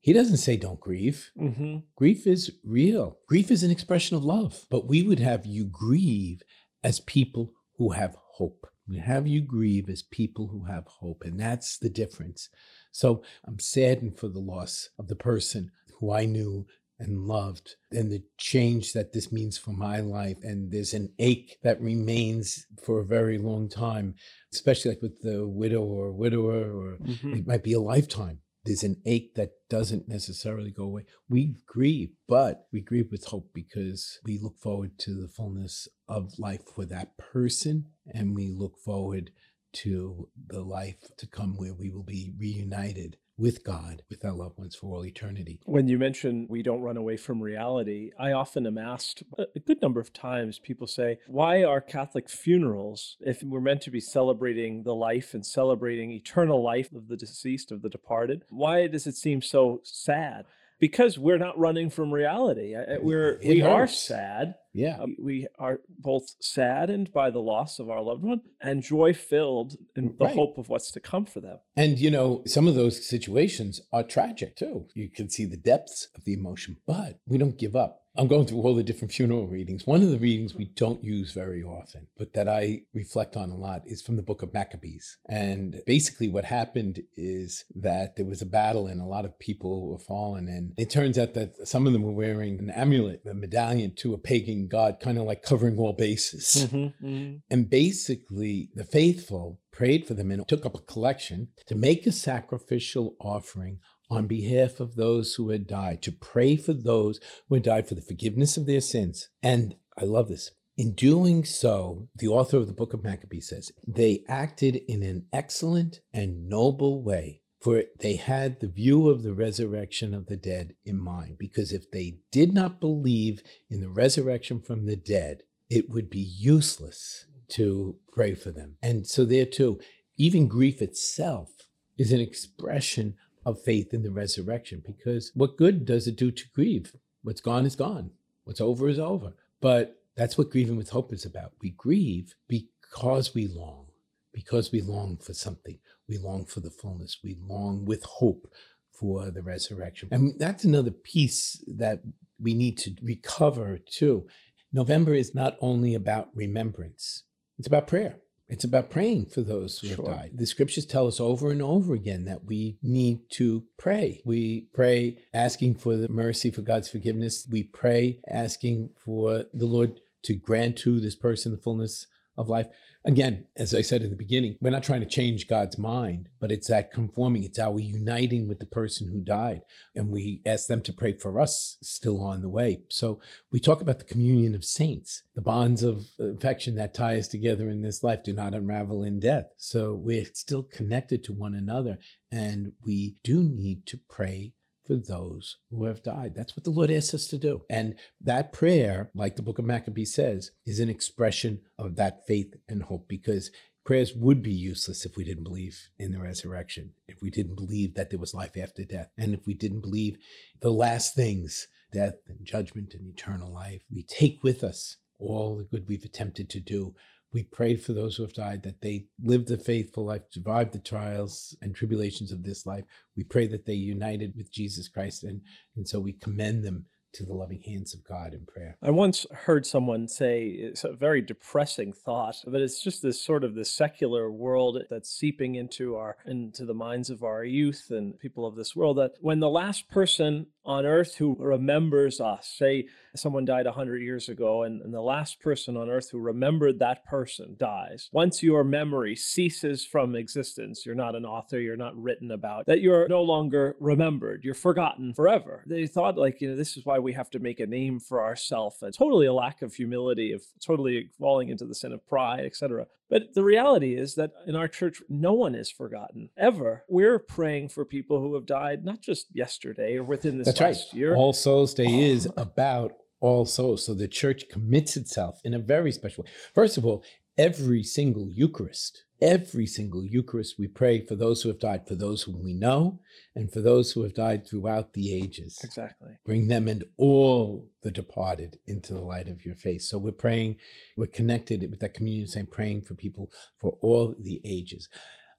He 0.00 0.12
doesn't 0.12 0.38
say 0.38 0.56
don't 0.56 0.80
grieve. 0.80 1.30
Mm-hmm. 1.38 1.78
Grief 1.94 2.26
is 2.26 2.50
real. 2.64 3.18
Grief 3.28 3.50
is 3.50 3.62
an 3.62 3.70
expression 3.70 4.16
of 4.16 4.24
love. 4.24 4.64
But 4.70 4.88
we 4.88 5.02
would 5.02 5.20
have 5.20 5.44
you 5.44 5.66
grieve 5.66 6.42
as 6.82 7.00
people 7.00 7.52
who 7.76 7.90
have 7.90 8.16
hope. 8.32 8.66
We 8.88 8.98
have 8.98 9.26
you 9.26 9.42
grieve 9.42 9.88
as 9.88 10.02
people 10.02 10.48
who 10.48 10.64
have 10.64 10.86
hope. 10.86 11.22
And 11.24 11.38
that's 11.38 11.78
the 11.78 11.90
difference. 11.90 12.48
So 12.90 13.22
I'm 13.46 13.58
saddened 13.58 14.18
for 14.18 14.28
the 14.28 14.40
loss 14.40 14.88
of 14.98 15.08
the 15.08 15.16
person 15.16 15.70
who 15.98 16.10
I 16.10 16.24
knew 16.24 16.66
and 17.00 17.26
loved 17.26 17.76
and 17.90 18.12
the 18.12 18.22
change 18.38 18.92
that 18.92 19.12
this 19.12 19.32
means 19.32 19.56
for 19.58 19.72
my 19.72 19.98
life 20.00 20.36
and 20.42 20.70
there's 20.70 20.94
an 20.94 21.08
ache 21.18 21.56
that 21.62 21.80
remains 21.80 22.66
for 22.84 23.00
a 23.00 23.04
very 23.06 23.38
long 23.38 23.68
time 23.68 24.14
especially 24.52 24.90
like 24.92 25.02
with 25.02 25.20
the 25.22 25.46
widow 25.48 25.82
or 25.82 26.12
widower 26.12 26.60
or 26.80 26.98
Mm-hmm. 27.00 27.34
it 27.34 27.46
might 27.46 27.64
be 27.64 27.72
a 27.72 27.80
lifetime 27.80 28.38
there's 28.66 28.82
an 28.84 28.96
ache 29.06 29.34
that 29.36 29.52
doesn't 29.70 30.06
necessarily 30.08 30.70
go 30.70 30.84
away 30.84 31.04
we 31.28 31.56
grieve 31.66 32.10
but 32.28 32.66
we 32.72 32.80
grieve 32.82 33.08
with 33.10 33.24
hope 33.26 33.48
because 33.54 34.18
we 34.24 34.38
look 34.38 34.58
forward 34.58 34.98
to 34.98 35.14
the 35.14 35.28
fullness 35.28 35.88
of 36.08 36.38
life 36.38 36.62
for 36.74 36.84
that 36.84 37.16
person 37.16 37.86
and 38.14 38.34
we 38.36 38.50
look 38.50 38.76
forward 38.84 39.30
to 39.72 40.28
the 40.48 40.60
life 40.60 40.96
to 41.16 41.26
come 41.26 41.56
where 41.56 41.72
we 41.74 41.88
will 41.90 42.02
be 42.02 42.34
reunited 42.38 43.16
with 43.40 43.64
God, 43.64 44.02
with 44.10 44.24
our 44.24 44.32
loved 44.32 44.58
ones 44.58 44.76
for 44.76 44.94
all 44.94 45.04
eternity. 45.04 45.58
When 45.64 45.88
you 45.88 45.98
mention 45.98 46.46
we 46.48 46.62
don't 46.62 46.82
run 46.82 46.98
away 46.98 47.16
from 47.16 47.40
reality, 47.40 48.10
I 48.18 48.32
often 48.32 48.66
am 48.66 48.76
asked 48.76 49.22
a 49.38 49.58
good 49.58 49.80
number 49.80 49.98
of 49.98 50.12
times, 50.12 50.58
people 50.58 50.86
say, 50.86 51.18
why 51.26 51.64
are 51.64 51.80
Catholic 51.80 52.28
funerals, 52.28 53.16
if 53.20 53.42
we're 53.42 53.60
meant 53.60 53.80
to 53.82 53.90
be 53.90 54.00
celebrating 54.00 54.82
the 54.82 54.94
life 54.94 55.32
and 55.32 55.44
celebrating 55.44 56.12
eternal 56.12 56.62
life 56.62 56.92
of 56.92 57.08
the 57.08 57.16
deceased, 57.16 57.72
of 57.72 57.80
the 57.80 57.88
departed, 57.88 58.44
why 58.50 58.86
does 58.86 59.06
it 59.06 59.16
seem 59.16 59.40
so 59.40 59.80
sad? 59.84 60.44
Because 60.78 61.18
we're 61.18 61.38
not 61.38 61.58
running 61.58 61.90
from 61.90 62.12
reality. 62.12 62.74
We're, 63.00 63.38
It 63.42 63.48
we 63.48 63.62
are 63.62 63.86
sad. 63.86 64.54
Yeah. 64.72 64.98
Uh, 65.02 65.06
We 65.18 65.46
are 65.58 65.80
both 65.98 66.36
saddened 66.40 67.12
by 67.12 67.30
the 67.30 67.40
loss 67.40 67.78
of 67.78 67.90
our 67.90 68.02
loved 68.02 68.22
one 68.22 68.42
and 68.60 68.82
joy 68.82 69.12
filled 69.14 69.76
in 69.96 70.16
the 70.18 70.24
Right. 70.26 70.34
hope 70.34 70.58
of 70.58 70.68
what's 70.68 70.90
to 70.92 71.00
come 71.00 71.26
for 71.26 71.40
them. 71.40 71.58
And, 71.76 71.98
you 71.98 72.10
know, 72.10 72.42
some 72.46 72.68
of 72.68 72.74
those 72.74 73.04
situations 73.06 73.80
are 73.92 74.02
tragic 74.02 74.56
too. 74.56 74.86
You 74.94 75.08
can 75.08 75.28
see 75.28 75.44
the 75.44 75.56
depths 75.56 76.08
of 76.14 76.24
the 76.24 76.32
emotion, 76.34 76.76
but 76.86 77.18
we 77.26 77.38
don't 77.38 77.58
give 77.58 77.74
up. 77.76 77.96
I'm 78.16 78.26
going 78.26 78.46
through 78.46 78.62
all 78.62 78.74
the 78.74 78.82
different 78.82 79.12
funeral 79.18 79.46
readings. 79.46 79.86
One 79.86 80.02
of 80.02 80.10
the 80.10 80.18
readings 80.18 80.52
we 80.54 80.64
don't 80.64 81.02
use 81.04 81.30
very 81.32 81.62
often, 81.62 82.08
but 82.18 82.32
that 82.32 82.48
I 82.48 82.82
reflect 82.92 83.36
on 83.36 83.50
a 83.50 83.56
lot 83.56 83.82
is 83.86 84.02
from 84.02 84.16
the 84.16 84.22
book 84.22 84.42
of 84.42 84.52
Maccabees. 84.52 85.16
And 85.28 85.80
basically, 85.86 86.28
what 86.28 86.44
happened 86.44 87.02
is 87.16 87.64
that 87.76 88.16
there 88.16 88.26
was 88.26 88.42
a 88.42 88.46
battle 88.46 88.88
and 88.88 89.00
a 89.00 89.04
lot 89.06 89.24
of 89.24 89.38
people 89.38 89.86
were 89.88 89.98
fallen. 89.98 90.48
And 90.48 90.74
it 90.76 90.90
turns 90.90 91.18
out 91.18 91.34
that 91.34 91.68
some 91.68 91.86
of 91.86 91.92
them 91.92 92.02
were 92.02 92.10
wearing 92.10 92.58
an 92.58 92.70
amulet, 92.70 93.22
a 93.26 93.32
medallion 93.32 93.94
to 93.98 94.12
a 94.12 94.18
pagan 94.18 94.59
god, 94.68 95.00
kind 95.00 95.18
of 95.18 95.24
like 95.24 95.42
covering 95.42 95.78
all 95.78 95.92
bases. 95.92 96.66
Mhm. 96.70 97.42
And 97.50 97.70
basically, 97.70 98.70
the 98.74 98.84
faithful 98.84 99.60
prayed 99.70 100.06
for 100.06 100.14
them 100.14 100.30
and 100.30 100.46
took 100.46 100.66
up 100.66 100.74
a 100.74 100.82
collection 100.82 101.48
to 101.66 101.74
make 101.74 102.06
a 102.06 102.12
sacrificial 102.12 103.16
offering 103.20 103.78
on 104.10 104.26
behalf 104.26 104.80
of 104.80 104.96
those 104.96 105.34
who 105.34 105.50
had 105.50 105.66
died, 105.66 106.02
to 106.02 106.12
pray 106.12 106.56
for 106.56 106.72
those 106.72 107.20
who 107.48 107.54
had 107.54 107.64
died 107.64 107.88
for 107.88 107.94
the 107.94 108.02
forgiveness 108.02 108.56
of 108.56 108.66
their 108.66 108.80
sins. 108.80 109.28
And 109.42 109.76
I 109.96 110.04
love 110.04 110.28
this. 110.28 110.50
In 110.76 110.94
doing 110.94 111.44
so, 111.44 112.08
the 112.16 112.28
author 112.28 112.56
of 112.56 112.66
the 112.66 112.72
book 112.72 112.94
of 112.94 113.04
Maccabees 113.04 113.48
says, 113.48 113.70
they 113.86 114.24
acted 114.28 114.76
in 114.76 115.02
an 115.02 115.26
excellent 115.32 116.00
and 116.12 116.48
noble 116.48 117.02
way, 117.02 117.42
for 117.60 117.84
they 117.98 118.16
had 118.16 118.60
the 118.60 118.68
view 118.68 119.08
of 119.08 119.22
the 119.22 119.34
resurrection 119.34 120.14
of 120.14 120.26
the 120.26 120.36
dead 120.36 120.74
in 120.84 120.98
mind. 120.98 121.36
Because 121.38 121.72
if 121.72 121.90
they 121.90 122.18
did 122.30 122.54
not 122.54 122.80
believe 122.80 123.42
in 123.68 123.80
the 123.80 123.90
resurrection 123.90 124.60
from 124.60 124.86
the 124.86 124.96
dead, 124.96 125.42
it 125.68 125.90
would 125.90 126.08
be 126.08 126.20
useless 126.20 127.26
to 127.48 127.96
pray 128.12 128.34
for 128.34 128.50
them. 128.50 128.76
And 128.82 129.06
so, 129.06 129.24
there 129.24 129.44
too, 129.44 129.80
even 130.16 130.48
grief 130.48 130.80
itself 130.80 131.50
is 131.98 132.12
an 132.12 132.20
expression 132.20 133.14
of 133.44 133.62
faith 133.62 133.92
in 133.92 134.02
the 134.02 134.10
resurrection 134.10 134.82
because 134.84 135.32
what 135.34 135.56
good 135.56 135.84
does 135.84 136.06
it 136.06 136.16
do 136.16 136.30
to 136.30 136.44
grieve? 136.54 136.94
What's 137.22 137.40
gone 137.40 137.66
is 137.66 137.76
gone, 137.76 138.10
what's 138.44 138.60
over 138.60 138.88
is 138.88 138.98
over. 138.98 139.34
But 139.60 140.00
that's 140.16 140.36
what 140.36 140.50
grieving 140.50 140.76
with 140.76 140.90
hope 140.90 141.12
is 141.12 141.24
about. 141.24 141.52
We 141.60 141.70
grieve 141.70 142.34
because 142.48 143.34
we 143.34 143.48
long, 143.48 143.86
because 144.32 144.72
we 144.72 144.80
long 144.80 145.18
for 145.18 145.34
something. 145.34 145.78
We 146.10 146.18
long 146.18 146.44
for 146.44 146.60
the 146.60 146.70
fullness. 146.70 147.18
We 147.22 147.38
long 147.40 147.84
with 147.86 148.02
hope 148.02 148.52
for 148.90 149.30
the 149.30 149.42
resurrection. 149.42 150.08
And 150.10 150.38
that's 150.38 150.64
another 150.64 150.90
piece 150.90 151.64
that 151.68 152.00
we 152.38 152.52
need 152.52 152.76
to 152.78 152.94
recover 153.00 153.78
too. 153.78 154.26
November 154.72 155.14
is 155.14 155.34
not 155.34 155.56
only 155.60 155.94
about 155.94 156.28
remembrance, 156.34 157.22
it's 157.58 157.68
about 157.68 157.86
prayer. 157.86 158.16
It's 158.48 158.64
about 158.64 158.90
praying 158.90 159.26
for 159.26 159.42
those 159.42 159.78
who 159.78 159.88
have 159.90 160.04
died. 160.04 160.32
The 160.34 160.44
scriptures 160.44 160.84
tell 160.84 161.06
us 161.06 161.20
over 161.20 161.52
and 161.52 161.62
over 161.62 161.94
again 161.94 162.24
that 162.24 162.46
we 162.46 162.78
need 162.82 163.20
to 163.34 163.62
pray. 163.78 164.20
We 164.24 164.66
pray 164.74 165.18
asking 165.32 165.76
for 165.76 165.96
the 165.96 166.08
mercy 166.08 166.50
for 166.50 166.62
God's 166.62 166.88
forgiveness. 166.88 167.46
We 167.48 167.62
pray 167.62 168.18
asking 168.28 168.90
for 168.96 169.44
the 169.54 169.66
Lord 169.66 170.00
to 170.24 170.34
grant 170.34 170.76
to 170.78 170.98
this 170.98 171.14
person 171.14 171.52
the 171.52 171.58
fullness 171.58 172.08
of 172.36 172.48
life. 172.48 172.66
Again, 173.04 173.46
as 173.56 173.74
I 173.74 173.80
said 173.80 174.02
in 174.02 174.10
the 174.10 174.16
beginning, 174.16 174.56
we're 174.60 174.70
not 174.70 174.82
trying 174.82 175.00
to 175.00 175.06
change 175.06 175.48
God's 175.48 175.78
mind, 175.78 176.28
but 176.38 176.52
it's 176.52 176.68
that 176.68 176.92
conforming. 176.92 177.44
It's 177.44 177.58
our 177.58 177.78
uniting 177.80 178.46
with 178.46 178.58
the 178.58 178.66
person 178.66 179.08
who 179.08 179.20
died. 179.20 179.62
And 179.94 180.10
we 180.10 180.42
ask 180.44 180.66
them 180.66 180.82
to 180.82 180.92
pray 180.92 181.14
for 181.14 181.40
us 181.40 181.78
still 181.82 182.22
on 182.22 182.42
the 182.42 182.50
way. 182.50 182.82
So 182.90 183.20
we 183.50 183.58
talk 183.58 183.80
about 183.80 183.98
the 183.98 184.04
communion 184.04 184.54
of 184.54 184.64
saints, 184.64 185.22
the 185.34 185.40
bonds 185.40 185.82
of 185.82 186.08
affection 186.18 186.74
that 186.74 186.92
tie 186.92 187.18
us 187.18 187.28
together 187.28 187.70
in 187.70 187.80
this 187.80 188.02
life 188.02 188.22
do 188.22 188.34
not 188.34 188.54
unravel 188.54 189.02
in 189.02 189.18
death. 189.18 189.46
So 189.56 189.94
we're 189.94 190.26
still 190.34 190.62
connected 190.62 191.24
to 191.24 191.32
one 191.32 191.54
another. 191.54 191.98
And 192.30 192.72
we 192.84 193.16
do 193.24 193.42
need 193.42 193.86
to 193.86 193.98
pray 194.08 194.52
for 194.90 194.96
those 194.96 195.58
who 195.70 195.84
have 195.84 196.02
died. 196.02 196.34
That's 196.34 196.56
what 196.56 196.64
the 196.64 196.70
Lord 196.70 196.90
asks 196.90 197.14
us 197.14 197.28
to 197.28 197.38
do. 197.38 197.62
And 197.70 197.94
that 198.20 198.52
prayer, 198.52 199.12
like 199.14 199.36
the 199.36 199.42
book 199.42 199.60
of 199.60 199.64
Maccabees 199.64 200.12
says, 200.12 200.50
is 200.66 200.80
an 200.80 200.88
expression 200.88 201.60
of 201.78 201.94
that 201.94 202.26
faith 202.26 202.56
and 202.68 202.82
hope 202.82 203.06
because 203.06 203.52
prayers 203.84 204.12
would 204.16 204.42
be 204.42 204.52
useless 204.52 205.06
if 205.06 205.16
we 205.16 205.22
didn't 205.22 205.44
believe 205.44 205.78
in 205.96 206.10
the 206.10 206.18
resurrection, 206.18 206.94
if 207.06 207.22
we 207.22 207.30
didn't 207.30 207.54
believe 207.54 207.94
that 207.94 208.10
there 208.10 208.18
was 208.18 208.34
life 208.34 208.56
after 208.60 208.82
death, 208.82 209.10
and 209.16 209.32
if 209.32 209.46
we 209.46 209.54
didn't 209.54 209.80
believe 209.80 210.16
the 210.60 210.72
last 210.72 211.14
things 211.14 211.68
death 211.92 212.14
and 212.26 212.44
judgment 212.44 212.92
and 212.92 213.06
eternal 213.06 213.52
life. 213.52 213.82
We 213.92 214.02
take 214.02 214.42
with 214.42 214.64
us 214.64 214.96
all 215.20 215.56
the 215.56 215.64
good 215.64 215.86
we've 215.88 216.04
attempted 216.04 216.50
to 216.50 216.60
do. 216.60 216.96
We 217.32 217.44
pray 217.44 217.76
for 217.76 217.92
those 217.92 218.16
who 218.16 218.22
have 218.24 218.32
died 218.32 218.62
that 218.64 218.80
they 218.80 219.06
lived 219.22 219.48
the 219.48 219.56
faithful 219.56 220.06
life, 220.06 220.22
survived 220.30 220.72
the 220.72 220.80
trials 220.80 221.56
and 221.62 221.74
tribulations 221.74 222.32
of 222.32 222.42
this 222.42 222.66
life. 222.66 222.84
We 223.16 223.24
pray 223.24 223.46
that 223.48 223.66
they 223.66 223.74
united 223.74 224.34
with 224.36 224.52
Jesus 224.52 224.88
Christ, 224.88 225.22
and, 225.24 225.40
and 225.76 225.88
so 225.88 226.00
we 226.00 226.12
commend 226.12 226.64
them 226.64 226.86
to 227.12 227.24
the 227.24 227.34
loving 227.34 227.60
hands 227.62 227.94
of 227.94 228.04
God 228.04 228.34
in 228.34 228.46
prayer. 228.46 228.76
I 228.82 228.90
once 228.90 229.26
heard 229.32 229.66
someone 229.66 230.06
say 230.08 230.46
it's 230.46 230.84
a 230.84 230.92
very 230.92 231.20
depressing 231.20 231.92
thought, 231.92 232.36
but 232.46 232.60
it's 232.60 232.82
just 232.82 233.02
this 233.02 233.22
sort 233.22 233.44
of 233.44 233.54
the 233.54 233.64
secular 233.64 234.30
world 234.30 234.78
that's 234.88 235.10
seeping 235.10 235.56
into 235.56 235.96
our 235.96 236.16
into 236.26 236.64
the 236.64 236.74
minds 236.74 237.10
of 237.10 237.22
our 237.22 237.44
youth 237.44 237.86
and 237.90 238.18
people 238.18 238.46
of 238.46 238.56
this 238.56 238.76
world 238.76 238.98
that 238.98 239.14
when 239.20 239.40
the 239.40 239.50
last 239.50 239.88
person 239.88 240.46
on 240.64 240.86
earth 240.86 241.16
who 241.16 241.36
remembers 241.38 242.20
us, 242.20 242.54
say 242.58 242.86
someone 243.16 243.44
died 243.44 243.66
100 243.66 244.02
years 244.02 244.28
ago 244.28 244.62
and, 244.62 244.82
and 244.82 244.92
the 244.92 245.00
last 245.00 245.40
person 245.40 245.76
on 245.76 245.88
earth 245.88 246.10
who 246.10 246.18
remembered 246.18 246.78
that 246.78 247.04
person 247.04 247.56
dies, 247.58 248.08
once 248.12 248.42
your 248.42 248.62
memory 248.62 249.16
ceases 249.16 249.84
from 249.84 250.14
existence, 250.14 250.84
you're 250.84 250.94
not 250.94 251.16
an 251.16 251.24
author, 251.24 251.58
you're 251.58 251.76
not 251.76 252.00
written 252.00 252.30
about, 252.30 252.66
that 252.66 252.80
you're 252.80 253.08
no 253.08 253.22
longer 253.22 253.76
remembered, 253.80 254.44
you're 254.44 254.54
forgotten 254.54 255.14
forever. 255.14 255.64
They 255.66 255.86
thought 255.86 256.18
like, 256.18 256.40
you 256.40 256.50
know, 256.50 256.56
this 256.56 256.76
is 256.76 256.84
why 256.84 256.98
we 256.98 257.12
have 257.14 257.30
to 257.30 257.38
make 257.38 257.60
a 257.60 257.66
name 257.66 257.98
for 257.98 258.22
ourselves. 258.22 258.82
And 258.82 258.94
totally 258.94 259.26
a 259.26 259.32
lack 259.32 259.62
of 259.62 259.74
humility, 259.74 260.32
of 260.32 260.42
totally 260.64 261.08
falling 261.18 261.48
into 261.48 261.64
the 261.64 261.74
sin 261.74 261.92
of 261.92 262.06
pride, 262.06 262.44
etc. 262.44 262.86
But 263.10 263.34
the 263.34 263.42
reality 263.42 263.96
is 263.96 264.14
that 264.14 264.30
in 264.46 264.54
our 264.54 264.68
church, 264.68 265.02
no 265.08 265.32
one 265.32 265.56
is 265.56 265.70
forgotten 265.70 266.30
ever. 266.36 266.84
We're 266.88 267.18
praying 267.18 267.70
for 267.70 267.84
people 267.84 268.20
who 268.20 268.34
have 268.34 268.46
died, 268.46 268.84
not 268.84 269.02
just 269.02 269.26
yesterday 269.32 269.96
or 269.96 270.04
within 270.04 270.38
this 270.38 270.46
That's 270.46 270.60
right. 270.60 270.76
year. 270.94 271.16
All 271.16 271.32
Souls 271.32 271.74
Day 271.74 271.86
is 272.10 272.28
about 272.36 272.92
all 273.20 273.44
souls. 273.44 273.84
So 273.84 273.94
the 273.94 274.08
church 274.08 274.48
commits 274.48 274.96
itself 274.96 275.40
in 275.44 275.54
a 275.54 275.58
very 275.58 275.92
special 275.92 276.24
way. 276.24 276.30
First 276.54 276.78
of 276.78 276.86
all, 276.86 277.04
every 277.36 277.82
single 277.82 278.28
Eucharist 278.30 279.04
every 279.20 279.66
single 279.66 280.04
Eucharist, 280.04 280.56
we 280.58 280.66
pray 280.66 281.04
for 281.04 281.14
those 281.14 281.42
who 281.42 281.48
have 281.48 281.58
died, 281.58 281.86
for 281.86 281.94
those 281.94 282.22
whom 282.22 282.42
we 282.42 282.54
know, 282.54 283.00
and 283.34 283.52
for 283.52 283.60
those 283.60 283.92
who 283.92 284.02
have 284.02 284.14
died 284.14 284.46
throughout 284.46 284.92
the 284.92 285.14
ages. 285.14 285.58
Exactly. 285.62 286.12
Bring 286.24 286.48
them 286.48 286.68
and 286.68 286.84
all 286.96 287.68
the 287.82 287.90
departed 287.90 288.58
into 288.66 288.94
the 288.94 289.00
light 289.00 289.28
of 289.28 289.44
your 289.44 289.54
face. 289.54 289.88
So 289.88 289.98
we're 289.98 290.12
praying, 290.12 290.56
we're 290.96 291.06
connected 291.06 291.68
with 291.70 291.80
that 291.80 291.94
communion 291.94 292.26
saying, 292.26 292.48
praying 292.50 292.82
for 292.82 292.94
people 292.94 293.30
for 293.58 293.76
all 293.80 294.14
the 294.18 294.40
ages. 294.44 294.88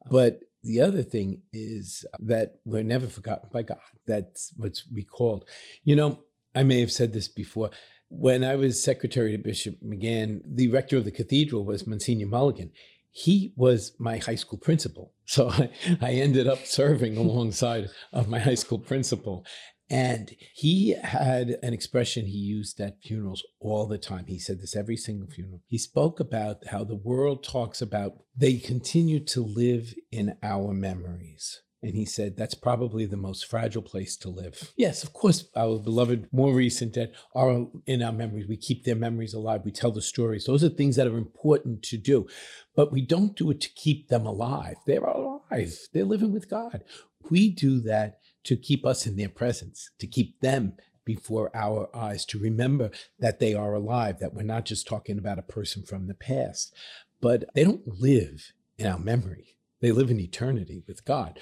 But 0.09 0.39
the 0.63 0.81
other 0.81 1.03
thing 1.03 1.41
is 1.53 2.05
that 2.19 2.55
we're 2.65 2.83
never 2.83 3.07
forgotten 3.07 3.49
by 3.51 3.63
God. 3.63 3.79
That's 4.05 4.53
what's 4.57 4.85
recalled. 4.91 5.45
You 5.83 5.95
know, 5.95 6.19
I 6.55 6.63
may 6.63 6.79
have 6.79 6.91
said 6.91 7.13
this 7.13 7.27
before. 7.27 7.71
When 8.09 8.43
I 8.43 8.55
was 8.55 8.83
secretary 8.83 9.31
to 9.31 9.37
Bishop 9.37 9.77
McGann, 9.81 10.41
the 10.45 10.67
rector 10.67 10.97
of 10.97 11.05
the 11.05 11.11
cathedral 11.11 11.63
was 11.63 11.87
Monsignor 11.87 12.27
Mulligan. 12.27 12.71
He 13.11 13.53
was 13.55 13.93
my 13.99 14.17
high 14.17 14.35
school 14.35 14.59
principal. 14.59 15.13
So 15.31 15.49
I, 15.49 15.69
I 16.01 16.11
ended 16.11 16.45
up 16.45 16.65
serving 16.65 17.15
alongside 17.15 17.87
of 18.11 18.27
my 18.27 18.39
high 18.39 18.55
school 18.55 18.79
principal. 18.79 19.45
And 19.89 20.35
he 20.53 20.95
had 21.03 21.57
an 21.63 21.73
expression 21.73 22.25
he 22.25 22.37
used 22.37 22.81
at 22.81 23.01
funerals 23.01 23.41
all 23.61 23.87
the 23.87 23.97
time. 23.97 24.25
He 24.27 24.39
said 24.39 24.59
this 24.59 24.75
every 24.75 24.97
single 24.97 25.29
funeral. 25.29 25.61
He 25.67 25.77
spoke 25.77 26.19
about 26.19 26.67
how 26.67 26.83
the 26.83 26.97
world 26.97 27.45
talks 27.45 27.81
about 27.81 28.13
they 28.35 28.57
continue 28.57 29.19
to 29.25 29.41
live 29.41 29.93
in 30.11 30.35
our 30.43 30.73
memories. 30.73 31.61
And 31.83 31.95
he 31.95 32.05
said, 32.05 32.37
that's 32.37 32.53
probably 32.53 33.05
the 33.05 33.17
most 33.17 33.47
fragile 33.47 33.81
place 33.81 34.15
to 34.17 34.29
live. 34.29 34.71
Yes, 34.75 35.03
of 35.03 35.13
course, 35.13 35.49
our 35.55 35.79
beloved, 35.79 36.27
more 36.31 36.53
recent 36.53 36.93
dead 36.93 37.13
are 37.33 37.65
in 37.87 38.03
our 38.03 38.11
memories. 38.11 38.47
We 38.47 38.57
keep 38.57 38.83
their 38.83 38.95
memories 38.95 39.33
alive. 39.33 39.61
We 39.65 39.71
tell 39.71 39.91
the 39.91 40.01
stories. 40.01 40.45
Those 40.45 40.63
are 40.63 40.69
things 40.69 40.95
that 40.97 41.07
are 41.07 41.17
important 41.17 41.81
to 41.83 41.97
do. 41.97 42.27
But 42.75 42.91
we 42.91 43.01
don't 43.01 43.35
do 43.35 43.49
it 43.49 43.61
to 43.61 43.69
keep 43.73 44.09
them 44.09 44.27
alive. 44.27 44.75
They're 44.85 45.03
alive, 45.03 45.75
they're 45.91 46.05
living 46.05 46.31
with 46.31 46.49
God. 46.49 46.83
We 47.29 47.49
do 47.49 47.79
that 47.81 48.19
to 48.43 48.55
keep 48.55 48.85
us 48.85 49.07
in 49.07 49.15
their 49.15 49.29
presence, 49.29 49.89
to 49.99 50.07
keep 50.07 50.39
them 50.39 50.73
before 51.03 51.49
our 51.55 51.89
eyes, 51.95 52.25
to 52.25 52.37
remember 52.39 52.91
that 53.19 53.39
they 53.39 53.55
are 53.55 53.73
alive, 53.73 54.19
that 54.19 54.33
we're 54.33 54.43
not 54.43 54.65
just 54.65 54.87
talking 54.87 55.17
about 55.17 55.39
a 55.39 55.43
person 55.43 55.83
from 55.83 56.07
the 56.07 56.13
past, 56.13 56.73
but 57.19 57.45
they 57.55 57.63
don't 57.63 57.87
live 57.87 58.53
in 58.77 58.85
our 58.85 58.99
memory. 58.99 59.57
They 59.81 59.91
live 59.91 60.11
in 60.11 60.19
eternity 60.19 60.83
with 60.87 61.05
God. 61.05 61.39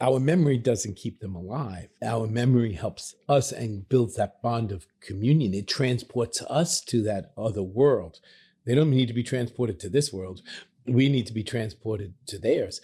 Our 0.00 0.18
memory 0.18 0.58
doesn't 0.58 0.96
keep 0.96 1.20
them 1.20 1.34
alive. 1.34 1.88
Our 2.02 2.26
memory 2.26 2.72
helps 2.72 3.14
us 3.28 3.52
and 3.52 3.88
builds 3.88 4.16
that 4.16 4.42
bond 4.42 4.72
of 4.72 4.86
communion. 5.00 5.54
It 5.54 5.68
transports 5.68 6.42
us 6.42 6.80
to 6.86 7.02
that 7.04 7.32
other 7.38 7.62
world. 7.62 8.18
They 8.66 8.74
don't 8.74 8.90
need 8.90 9.06
to 9.06 9.14
be 9.14 9.22
transported 9.22 9.78
to 9.80 9.88
this 9.88 10.12
world. 10.12 10.42
We 10.86 11.08
need 11.08 11.26
to 11.28 11.32
be 11.32 11.44
transported 11.44 12.14
to 12.26 12.38
theirs. 12.38 12.80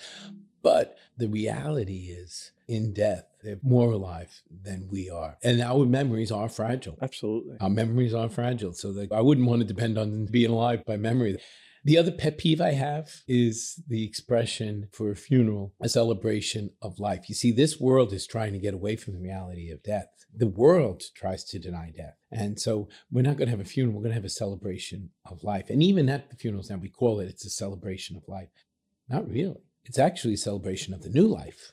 But 0.63 0.97
the 1.17 1.29
reality 1.29 2.11
is, 2.11 2.53
in 2.69 2.93
death, 2.93 3.25
they're 3.43 3.59
more 3.63 3.93
alive 3.93 4.43
than 4.51 4.89
we 4.91 5.11
are. 5.11 5.39
And 5.43 5.61
our 5.61 5.87
memories 5.87 6.31
are 6.31 6.49
fragile. 6.49 6.97
Absolutely. 7.03 7.57
Our 7.61 7.71
memories 7.71 8.15
are 8.15 8.29
fragile. 8.29 8.75
So 8.75 8.93
that 8.93 9.11
I 9.11 9.21
wouldn't 9.21 9.49
want 9.49 9.63
to 9.63 9.67
depend 9.67 9.99
on 9.99 10.27
being 10.27 10.51
alive 10.51 10.85
by 10.85 10.97
memory. 10.97 11.39
The 11.83 11.97
other 11.97 12.13
pet 12.13 12.37
peeve 12.37 12.61
I 12.61 12.73
have 12.73 13.09
is 13.27 13.83
the 13.89 14.05
expression 14.05 14.89
for 14.93 15.11
a 15.11 15.17
funeral, 15.17 15.73
a 15.81 15.89
celebration 15.89 16.71
of 16.83 16.99
life. 16.99 17.29
You 17.29 17.35
see, 17.35 17.53
this 17.53 17.81
world 17.81 18.13
is 18.13 18.27
trying 18.27 18.53
to 18.53 18.59
get 18.59 18.75
away 18.75 18.97
from 18.97 19.15
the 19.15 19.21
reality 19.21 19.71
of 19.71 19.83
death. 19.83 20.09
The 20.35 20.47
world 20.47 21.03
tries 21.15 21.43
to 21.45 21.59
deny 21.59 21.91
death. 21.97 22.17
And 22.31 22.61
so 22.61 22.89
we're 23.11 23.23
not 23.23 23.39
going 23.39 23.47
to 23.47 23.57
have 23.57 23.61
a 23.61 23.69
funeral, 23.69 23.97
we're 23.97 24.03
going 24.03 24.11
to 24.11 24.21
have 24.21 24.25
a 24.25 24.29
celebration 24.29 25.11
of 25.25 25.43
life. 25.43 25.71
And 25.71 25.83
even 25.83 26.09
at 26.11 26.29
the 26.29 26.37
funerals 26.37 26.69
now, 26.69 26.77
we 26.77 26.91
call 26.91 27.19
it 27.19 27.29
it's 27.29 27.47
a 27.47 27.51
celebration 27.51 28.17
of 28.17 28.29
life. 28.29 28.51
Not 29.09 29.29
really. 29.29 29.63
It's 29.87 29.99
actually 29.99 30.35
a 30.35 30.39
celebration 30.39 30.93
of 30.93 31.03
the 31.03 31.09
new 31.09 31.27
life, 31.27 31.73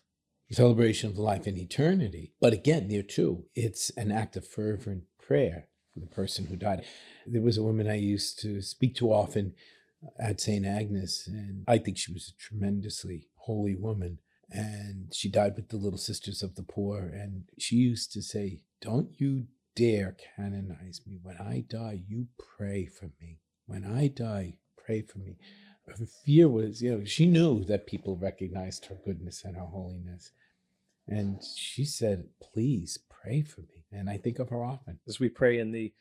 a 0.49 0.55
celebration 0.55 1.09
of 1.09 1.17
life 1.17 1.45
in 1.47 1.57
eternity. 1.57 2.31
But 2.39 2.53
again, 2.53 2.87
there 2.87 3.03
too, 3.03 3.45
it's 3.55 3.89
an 3.91 4.11
act 4.11 4.37
of 4.37 4.47
fervent 4.47 5.03
prayer 5.21 5.67
for 5.93 5.99
the 5.99 6.07
person 6.07 6.45
who 6.45 6.55
died. 6.55 6.85
There 7.25 7.41
was 7.41 7.57
a 7.57 7.63
woman 7.63 7.89
I 7.89 7.95
used 7.95 8.39
to 8.41 8.61
speak 8.61 8.95
to 8.95 9.11
often 9.11 9.53
at 10.19 10.39
St. 10.39 10.65
Agnes, 10.65 11.27
and 11.27 11.63
I 11.67 11.77
think 11.77 11.97
she 11.97 12.13
was 12.13 12.33
a 12.33 12.41
tremendously 12.41 13.27
holy 13.35 13.75
woman. 13.75 14.19
And 14.49 15.13
she 15.13 15.29
died 15.29 15.55
with 15.55 15.69
the 15.69 15.77
Little 15.77 15.99
Sisters 15.99 16.41
of 16.41 16.55
the 16.55 16.63
Poor. 16.63 16.99
And 16.99 17.45
she 17.57 17.75
used 17.75 18.13
to 18.13 18.21
say, 18.21 18.61
Don't 18.81 19.09
you 19.19 19.47
dare 19.75 20.15
canonize 20.35 21.01
me. 21.05 21.19
When 21.21 21.37
I 21.37 21.65
die, 21.67 22.01
you 22.07 22.27
pray 22.57 22.85
for 22.85 23.11
me. 23.19 23.39
When 23.65 23.83
I 23.83 24.07
die, 24.07 24.59
pray 24.77 25.01
for 25.01 25.19
me. 25.19 25.37
Her 25.85 26.05
fear 26.25 26.49
was, 26.49 26.81
you 26.81 26.91
know, 26.91 27.05
she 27.05 27.25
knew 27.25 27.63
that 27.65 27.87
people 27.87 28.17
recognized 28.17 28.85
her 28.85 28.97
goodness 29.05 29.43
and 29.43 29.55
her 29.55 29.65
holiness. 29.65 30.31
And 31.07 31.41
she 31.43 31.85
said, 31.85 32.29
Please 32.41 32.97
pray 33.09 33.41
for 33.41 33.61
me. 33.61 33.85
And 33.91 34.09
I 34.09 34.17
think 34.17 34.39
of 34.39 34.49
her 34.49 34.63
often. 34.63 34.99
As 35.07 35.19
we 35.19 35.29
pray 35.29 35.59
in 35.59 35.71
the 35.71 35.93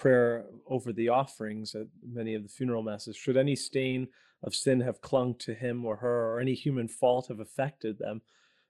prayer 0.00 0.46
over 0.66 0.92
the 0.92 1.08
offerings 1.10 1.74
at 1.74 1.86
many 2.02 2.34
of 2.34 2.42
the 2.42 2.48
funeral 2.48 2.82
masses, 2.82 3.16
should 3.16 3.36
any 3.36 3.54
stain 3.54 4.08
of 4.42 4.54
sin 4.54 4.80
have 4.80 5.02
clung 5.02 5.34
to 5.34 5.52
him 5.54 5.84
or 5.84 5.96
her, 5.96 6.32
or 6.34 6.40
any 6.40 6.54
human 6.54 6.88
fault 6.88 7.28
have 7.28 7.40
affected 7.40 7.98
them, 7.98 8.22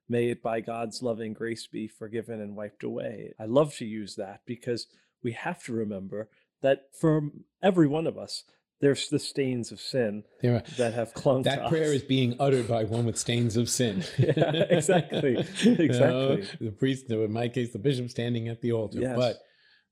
may 0.08 0.28
it 0.28 0.42
by 0.42 0.60
God's 0.60 1.02
loving 1.02 1.32
grace 1.32 1.66
be 1.68 1.86
forgiven 1.86 2.40
and 2.40 2.56
wiped 2.56 2.82
away. 2.82 3.32
I 3.38 3.44
love 3.44 3.76
to 3.76 3.84
use 3.84 4.16
that 4.16 4.40
because 4.44 4.88
we 5.22 5.32
have 5.32 5.62
to 5.64 5.72
remember 5.72 6.28
that 6.62 6.86
for 7.00 7.30
every 7.62 7.86
one 7.86 8.08
of 8.08 8.18
us, 8.18 8.42
there's 8.80 9.08
the 9.08 9.18
stains 9.18 9.70
of 9.70 9.80
sin 9.80 10.24
that 10.42 10.92
have 10.94 11.14
clung 11.14 11.42
that 11.42 11.68
prayer 11.68 11.84
us. 11.84 12.00
is 12.00 12.02
being 12.02 12.34
uttered 12.40 12.66
by 12.66 12.82
one 12.84 13.04
with 13.04 13.18
stains 13.18 13.56
of 13.56 13.68
sin. 13.68 14.02
Yeah, 14.18 14.64
exactly. 14.70 15.34
You 15.62 15.76
know, 15.76 15.82
Exactly. 15.84 16.48
the 16.66 16.72
priest, 16.72 17.10
in 17.10 17.32
my 17.32 17.48
case, 17.48 17.72
the 17.72 17.78
bishop 17.78 18.10
standing 18.10 18.48
at 18.48 18.60
the 18.62 18.72
altar. 18.72 18.98
Yes. 19.00 19.16
But 19.16 19.36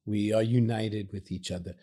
we 0.08 0.32
are 0.32 0.42
united 0.42 1.10
with 1.12 1.30
each 1.30 1.50
other. 1.50 1.74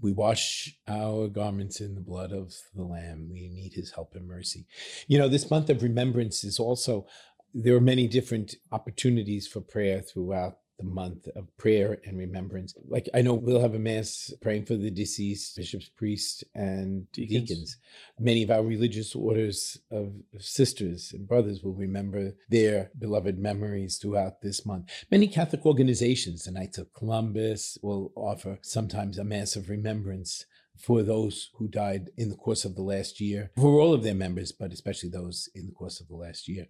We 0.00 0.12
wash 0.12 0.76
our 0.86 1.28
garments 1.28 1.80
in 1.80 1.94
the 1.94 2.00
blood 2.00 2.32
of 2.32 2.54
the 2.74 2.84
Lamb. 2.84 3.28
We 3.30 3.48
need 3.48 3.72
his 3.74 3.92
help 3.92 4.14
and 4.14 4.28
mercy. 4.28 4.66
You 5.06 5.18
know, 5.18 5.28
this 5.28 5.50
month 5.50 5.70
of 5.70 5.82
remembrance 5.82 6.44
is 6.44 6.58
also, 6.58 7.06
there 7.54 7.74
are 7.74 7.80
many 7.80 8.06
different 8.06 8.56
opportunities 8.70 9.46
for 9.46 9.60
prayer 9.60 10.00
throughout 10.00 10.58
the 10.78 10.84
month 10.84 11.26
of 11.34 11.54
prayer 11.56 11.98
and 12.04 12.18
remembrance. 12.18 12.74
Like 12.88 13.08
I 13.12 13.22
know 13.22 13.34
we'll 13.34 13.60
have 13.60 13.74
a 13.74 13.78
mass 13.78 14.32
praying 14.40 14.66
for 14.66 14.76
the 14.76 14.90
deceased, 14.90 15.56
bishops, 15.56 15.88
priests, 15.88 16.44
and 16.54 17.10
Deacons. 17.12 17.48
deacons. 17.48 17.76
Many 18.18 18.42
of 18.44 18.50
our 18.50 18.62
religious 18.62 19.14
orders 19.14 19.78
of 19.90 20.12
sisters 20.38 21.12
and 21.12 21.26
brothers 21.26 21.62
will 21.62 21.74
remember 21.74 22.34
their 22.48 22.90
beloved 22.98 23.38
memories 23.38 23.98
throughout 23.98 24.40
this 24.40 24.64
month. 24.64 24.90
Many 25.10 25.26
Catholic 25.26 25.66
organizations, 25.66 26.44
the 26.44 26.52
Knights 26.52 26.78
of 26.78 26.94
Columbus, 26.94 27.78
will 27.82 28.12
offer 28.14 28.58
sometimes 28.62 29.18
a 29.18 29.24
mass 29.24 29.56
of 29.56 29.68
remembrance 29.68 30.46
for 30.78 31.02
those 31.02 31.50
who 31.54 31.66
died 31.66 32.10
in 32.16 32.28
the 32.28 32.36
course 32.36 32.64
of 32.64 32.76
the 32.76 32.82
last 32.82 33.20
year, 33.20 33.50
for 33.56 33.80
all 33.80 33.92
of 33.92 34.04
their 34.04 34.14
members, 34.14 34.52
but 34.52 34.72
especially 34.72 35.08
those 35.08 35.48
in 35.54 35.66
the 35.66 35.72
course 35.72 36.00
of 36.00 36.06
the 36.06 36.14
last 36.14 36.46
year. 36.46 36.66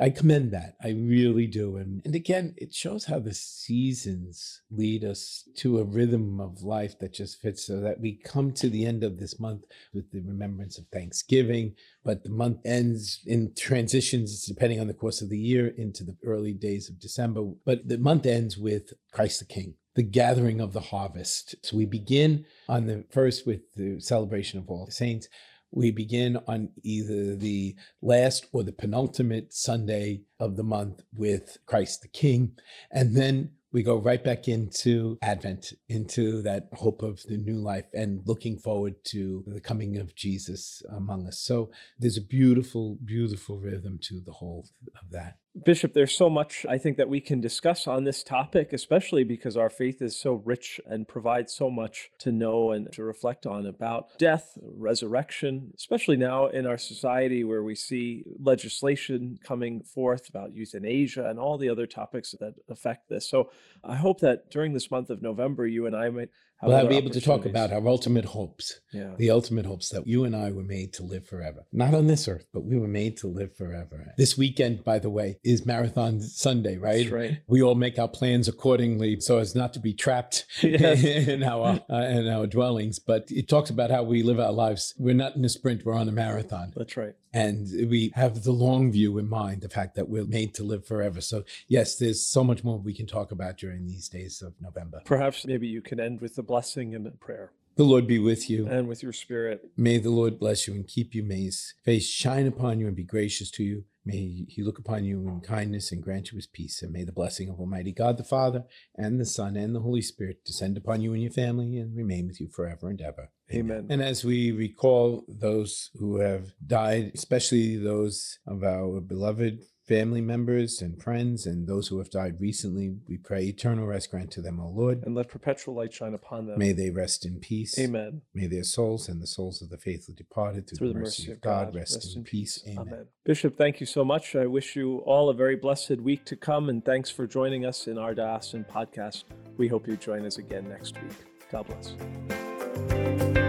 I 0.00 0.10
commend 0.10 0.52
that. 0.52 0.76
I 0.82 0.90
really 0.90 1.48
do. 1.48 1.76
And, 1.76 2.02
and 2.04 2.14
again, 2.14 2.54
it 2.56 2.72
shows 2.72 3.06
how 3.06 3.18
the 3.18 3.34
seasons 3.34 4.62
lead 4.70 5.02
us 5.02 5.48
to 5.56 5.78
a 5.78 5.84
rhythm 5.84 6.40
of 6.40 6.62
life 6.62 6.98
that 7.00 7.12
just 7.12 7.40
fits 7.40 7.66
so 7.66 7.80
that 7.80 8.00
we 8.00 8.20
come 8.24 8.52
to 8.52 8.70
the 8.70 8.86
end 8.86 9.02
of 9.02 9.18
this 9.18 9.40
month 9.40 9.64
with 9.92 10.12
the 10.12 10.20
remembrance 10.20 10.78
of 10.78 10.86
Thanksgiving, 10.92 11.74
but 12.04 12.22
the 12.22 12.30
month 12.30 12.58
ends 12.64 13.20
in 13.26 13.52
transitions 13.56 14.44
depending 14.44 14.80
on 14.80 14.86
the 14.86 14.94
course 14.94 15.20
of 15.20 15.30
the 15.30 15.38
year 15.38 15.66
into 15.76 16.04
the 16.04 16.16
early 16.24 16.52
days 16.52 16.88
of 16.88 17.00
December. 17.00 17.42
But 17.64 17.88
the 17.88 17.98
month 17.98 18.24
ends 18.24 18.56
with 18.56 18.92
Christ 19.12 19.40
the 19.40 19.46
King. 19.46 19.74
The 19.96 20.04
gathering 20.04 20.60
of 20.60 20.74
the 20.74 20.80
harvest. 20.80 21.56
So 21.64 21.76
we 21.76 21.84
begin 21.84 22.44
on 22.68 22.86
the 22.86 23.04
first 23.10 23.48
with 23.48 23.62
the 23.74 23.98
celebration 23.98 24.60
of 24.60 24.70
all 24.70 24.88
saints 24.90 25.26
we 25.70 25.90
begin 25.90 26.38
on 26.46 26.70
either 26.82 27.36
the 27.36 27.76
last 28.00 28.46
or 28.52 28.62
the 28.62 28.72
penultimate 28.72 29.52
Sunday 29.52 30.22
of 30.40 30.56
the 30.56 30.62
month 30.62 31.02
with 31.14 31.58
Christ 31.66 32.02
the 32.02 32.08
King. 32.08 32.52
And 32.90 33.16
then 33.16 33.50
we 33.70 33.82
go 33.82 33.96
right 33.96 34.22
back 34.24 34.48
into 34.48 35.18
Advent, 35.20 35.74
into 35.88 36.40
that 36.42 36.68
hope 36.72 37.02
of 37.02 37.22
the 37.24 37.36
new 37.36 37.58
life 37.58 37.84
and 37.92 38.22
looking 38.26 38.58
forward 38.58 38.94
to 39.04 39.44
the 39.46 39.60
coming 39.60 39.98
of 39.98 40.14
Jesus 40.14 40.82
among 40.90 41.26
us. 41.26 41.40
So 41.40 41.70
there's 41.98 42.16
a 42.16 42.22
beautiful, 42.22 42.98
beautiful 43.04 43.58
rhythm 43.58 43.98
to 44.04 44.20
the 44.24 44.32
whole 44.32 44.66
of 45.00 45.10
that. 45.10 45.36
Bishop, 45.64 45.92
there's 45.92 46.16
so 46.16 46.30
much 46.30 46.64
I 46.68 46.78
think 46.78 46.96
that 46.98 47.08
we 47.08 47.20
can 47.20 47.40
discuss 47.40 47.86
on 47.86 48.04
this 48.04 48.22
topic, 48.22 48.72
especially 48.72 49.24
because 49.24 49.56
our 49.56 49.70
faith 49.70 50.00
is 50.02 50.16
so 50.16 50.34
rich 50.44 50.80
and 50.86 51.08
provides 51.08 51.52
so 51.52 51.70
much 51.70 52.10
to 52.18 52.32
know 52.32 52.70
and 52.72 52.92
to 52.92 53.02
reflect 53.02 53.46
on 53.46 53.66
about 53.66 54.18
death, 54.18 54.56
resurrection, 54.62 55.72
especially 55.76 56.16
now 56.16 56.46
in 56.46 56.66
our 56.66 56.78
society 56.78 57.44
where 57.44 57.62
we 57.62 57.74
see 57.74 58.24
legislation 58.38 59.38
coming 59.42 59.82
forth 59.82 60.28
about 60.28 60.54
euthanasia 60.54 61.28
and 61.28 61.38
all 61.38 61.58
the 61.58 61.68
other 61.70 61.86
topics 61.86 62.34
that 62.40 62.54
affect 62.68 63.08
this. 63.08 63.28
So 63.28 63.50
I 63.82 63.96
hope 63.96 64.20
that 64.20 64.50
during 64.50 64.74
this 64.74 64.90
month 64.90 65.10
of 65.10 65.22
November, 65.22 65.66
you 65.66 65.86
and 65.86 65.96
I 65.96 66.08
might 66.10 66.30
We'll 66.62 66.76
other 66.76 66.88
be 66.88 66.96
able 66.96 67.10
to 67.10 67.20
talk 67.20 67.46
about 67.46 67.72
our 67.72 67.86
ultimate 67.86 68.24
hopes, 68.24 68.80
Yeah. 68.92 69.14
the 69.16 69.30
ultimate 69.30 69.64
hopes 69.64 69.90
that 69.90 70.06
you 70.06 70.24
and 70.24 70.34
I 70.34 70.50
were 70.50 70.64
made 70.64 70.92
to 70.94 71.04
live 71.04 71.24
forever. 71.26 71.66
Not 71.72 71.94
on 71.94 72.08
this 72.08 72.26
earth, 72.26 72.46
but 72.52 72.64
we 72.64 72.76
were 72.76 72.88
made 72.88 73.16
to 73.18 73.28
live 73.28 73.54
forever. 73.56 74.12
This 74.16 74.36
weekend, 74.36 74.82
by 74.82 74.98
the 74.98 75.10
way, 75.10 75.38
is 75.44 75.64
Marathon 75.64 76.20
Sunday, 76.20 76.76
right? 76.76 77.04
That's 77.04 77.10
right. 77.12 77.38
We 77.46 77.62
all 77.62 77.76
make 77.76 77.98
our 77.98 78.08
plans 78.08 78.48
accordingly 78.48 79.20
so 79.20 79.38
as 79.38 79.54
not 79.54 79.72
to 79.74 79.80
be 79.80 79.94
trapped 79.94 80.46
Yes. 80.62 81.04
in 81.28 81.44
our 81.44 81.80
uh, 81.88 81.94
in 81.96 82.26
our 82.28 82.46
dwellings. 82.46 82.98
But 82.98 83.26
it 83.30 83.48
talks 83.48 83.70
about 83.70 83.90
how 83.90 84.02
we 84.02 84.22
live 84.24 84.40
our 84.40 84.52
lives. 84.52 84.94
We're 84.98 85.14
not 85.14 85.36
in 85.36 85.44
a 85.44 85.48
sprint; 85.48 85.84
we're 85.84 85.94
on 85.94 86.08
a 86.08 86.12
marathon. 86.12 86.72
That's 86.76 86.96
right. 86.96 87.14
And 87.32 87.68
we 87.88 88.12
have 88.14 88.42
the 88.44 88.52
long 88.52 88.90
view 88.90 89.18
in 89.18 89.28
mind 89.28 89.60
the 89.60 89.68
fact 89.68 89.94
that 89.96 90.08
we're 90.08 90.24
made 90.24 90.54
to 90.54 90.62
live 90.62 90.86
forever. 90.86 91.20
So 91.20 91.44
yes 91.66 91.96
there's 91.96 92.22
so 92.22 92.44
much 92.44 92.64
more 92.64 92.78
we 92.78 92.94
can 92.94 93.06
talk 93.06 93.32
about 93.32 93.58
during 93.58 93.86
these 93.86 94.08
days 94.08 94.42
of 94.42 94.54
november. 94.60 95.02
Perhaps 95.04 95.46
maybe 95.46 95.66
you 95.66 95.82
can 95.82 96.00
end 96.00 96.20
with 96.20 96.38
a 96.38 96.42
blessing 96.42 96.94
and 96.94 97.06
a 97.06 97.10
prayer 97.10 97.52
the 97.78 97.84
lord 97.84 98.08
be 98.08 98.18
with 98.18 98.50
you. 98.50 98.66
And 98.66 98.88
with 98.88 99.04
your 99.04 99.12
spirit. 99.12 99.70
may 99.76 99.98
the 99.98 100.10
lord 100.10 100.38
bless 100.38 100.66
you 100.66 100.74
and 100.74 100.86
keep 100.86 101.14
you. 101.14 101.22
May 101.22 101.44
his 101.44 101.74
face 101.84 102.06
shine 102.06 102.46
upon 102.46 102.80
you 102.80 102.88
and 102.88 102.96
be 102.96 103.04
gracious 103.04 103.52
to 103.52 103.62
you. 103.62 103.84
May 104.04 104.46
he 104.48 104.62
look 104.62 104.78
upon 104.78 105.04
you 105.04 105.28
in 105.28 105.40
kindness 105.42 105.92
and 105.92 106.02
grant 106.02 106.32
you 106.32 106.36
his 106.36 106.48
peace. 106.48 106.82
And 106.82 106.92
may 106.92 107.04
the 107.04 107.12
blessing 107.12 107.48
of 107.48 107.60
almighty 107.60 107.92
god 107.92 108.16
the 108.16 108.24
father 108.24 108.64
and 108.96 109.20
the 109.20 109.24
son 109.24 109.56
and 109.56 109.76
the 109.76 109.80
holy 109.80 110.02
spirit 110.02 110.44
descend 110.44 110.76
upon 110.76 111.02
you 111.02 111.12
and 111.12 111.22
your 111.22 111.30
family 111.30 111.78
and 111.78 111.96
remain 111.96 112.26
with 112.26 112.40
you 112.40 112.48
forever 112.48 112.88
and 112.90 113.00
ever. 113.00 113.30
Amen. 113.54 113.86
And 113.88 114.02
as 114.02 114.24
we 114.24 114.50
recall 114.50 115.24
those 115.28 115.90
who 115.98 116.18
have 116.18 116.54
died, 116.66 117.12
especially 117.14 117.76
those 117.76 118.40
of 118.44 118.64
our 118.64 119.00
beloved 119.00 119.60
family 119.88 120.20
members 120.20 120.82
and 120.82 121.02
friends, 121.02 121.46
and 121.46 121.66
those 121.66 121.88
who 121.88 121.98
have 121.98 122.10
died 122.10 122.36
recently, 122.38 122.94
we 123.08 123.16
pray 123.16 123.44
eternal 123.44 123.86
rest 123.86 124.10
grant 124.10 124.30
to 124.32 124.42
them, 124.42 124.60
O 124.60 124.68
Lord. 124.68 125.02
And 125.04 125.14
let 125.14 125.28
perpetual 125.28 125.74
light 125.74 125.92
shine 125.92 126.14
upon 126.14 126.46
them. 126.46 126.58
May 126.58 126.72
they 126.72 126.90
rest 126.90 127.24
in 127.24 127.40
peace. 127.40 127.78
Amen. 127.78 128.20
May 128.34 128.46
their 128.46 128.64
souls 128.64 129.08
and 129.08 129.22
the 129.22 129.26
souls 129.26 129.62
of 129.62 129.70
the 129.70 129.78
faithful 129.78 130.14
departed 130.14 130.68
through, 130.68 130.76
Through 130.76 130.92
the 130.92 130.98
mercy 131.00 131.32
of 131.32 131.40
God, 131.40 131.74
rest, 131.74 132.14
in 132.14 132.22
peace. 132.22 132.62
Amen. 132.68 133.06
Bishop, 133.24 133.56
thank 133.56 133.80
you 133.80 133.86
so 133.86 134.04
much. 134.04 134.36
I 134.36 134.46
wish 134.46 134.76
you 134.76 134.98
all 134.98 135.30
a 135.30 135.34
very 135.34 135.56
blessed 135.56 136.00
week 136.00 136.24
to 136.26 136.36
come, 136.36 136.68
and 136.68 136.84
thanks 136.84 137.10
for 137.10 137.26
joining 137.26 137.64
us 137.64 137.86
in 137.86 137.96
our 137.96 138.14
Diocesan 138.14 138.64
podcast. 138.64 139.24
We 139.56 139.68
hope 139.68 139.88
you 139.88 139.96
join 139.96 140.26
us 140.26 140.36
again 140.36 140.68
next 140.68 140.94
week. 141.02 141.12
God 141.50 141.66
bless. 141.66 143.47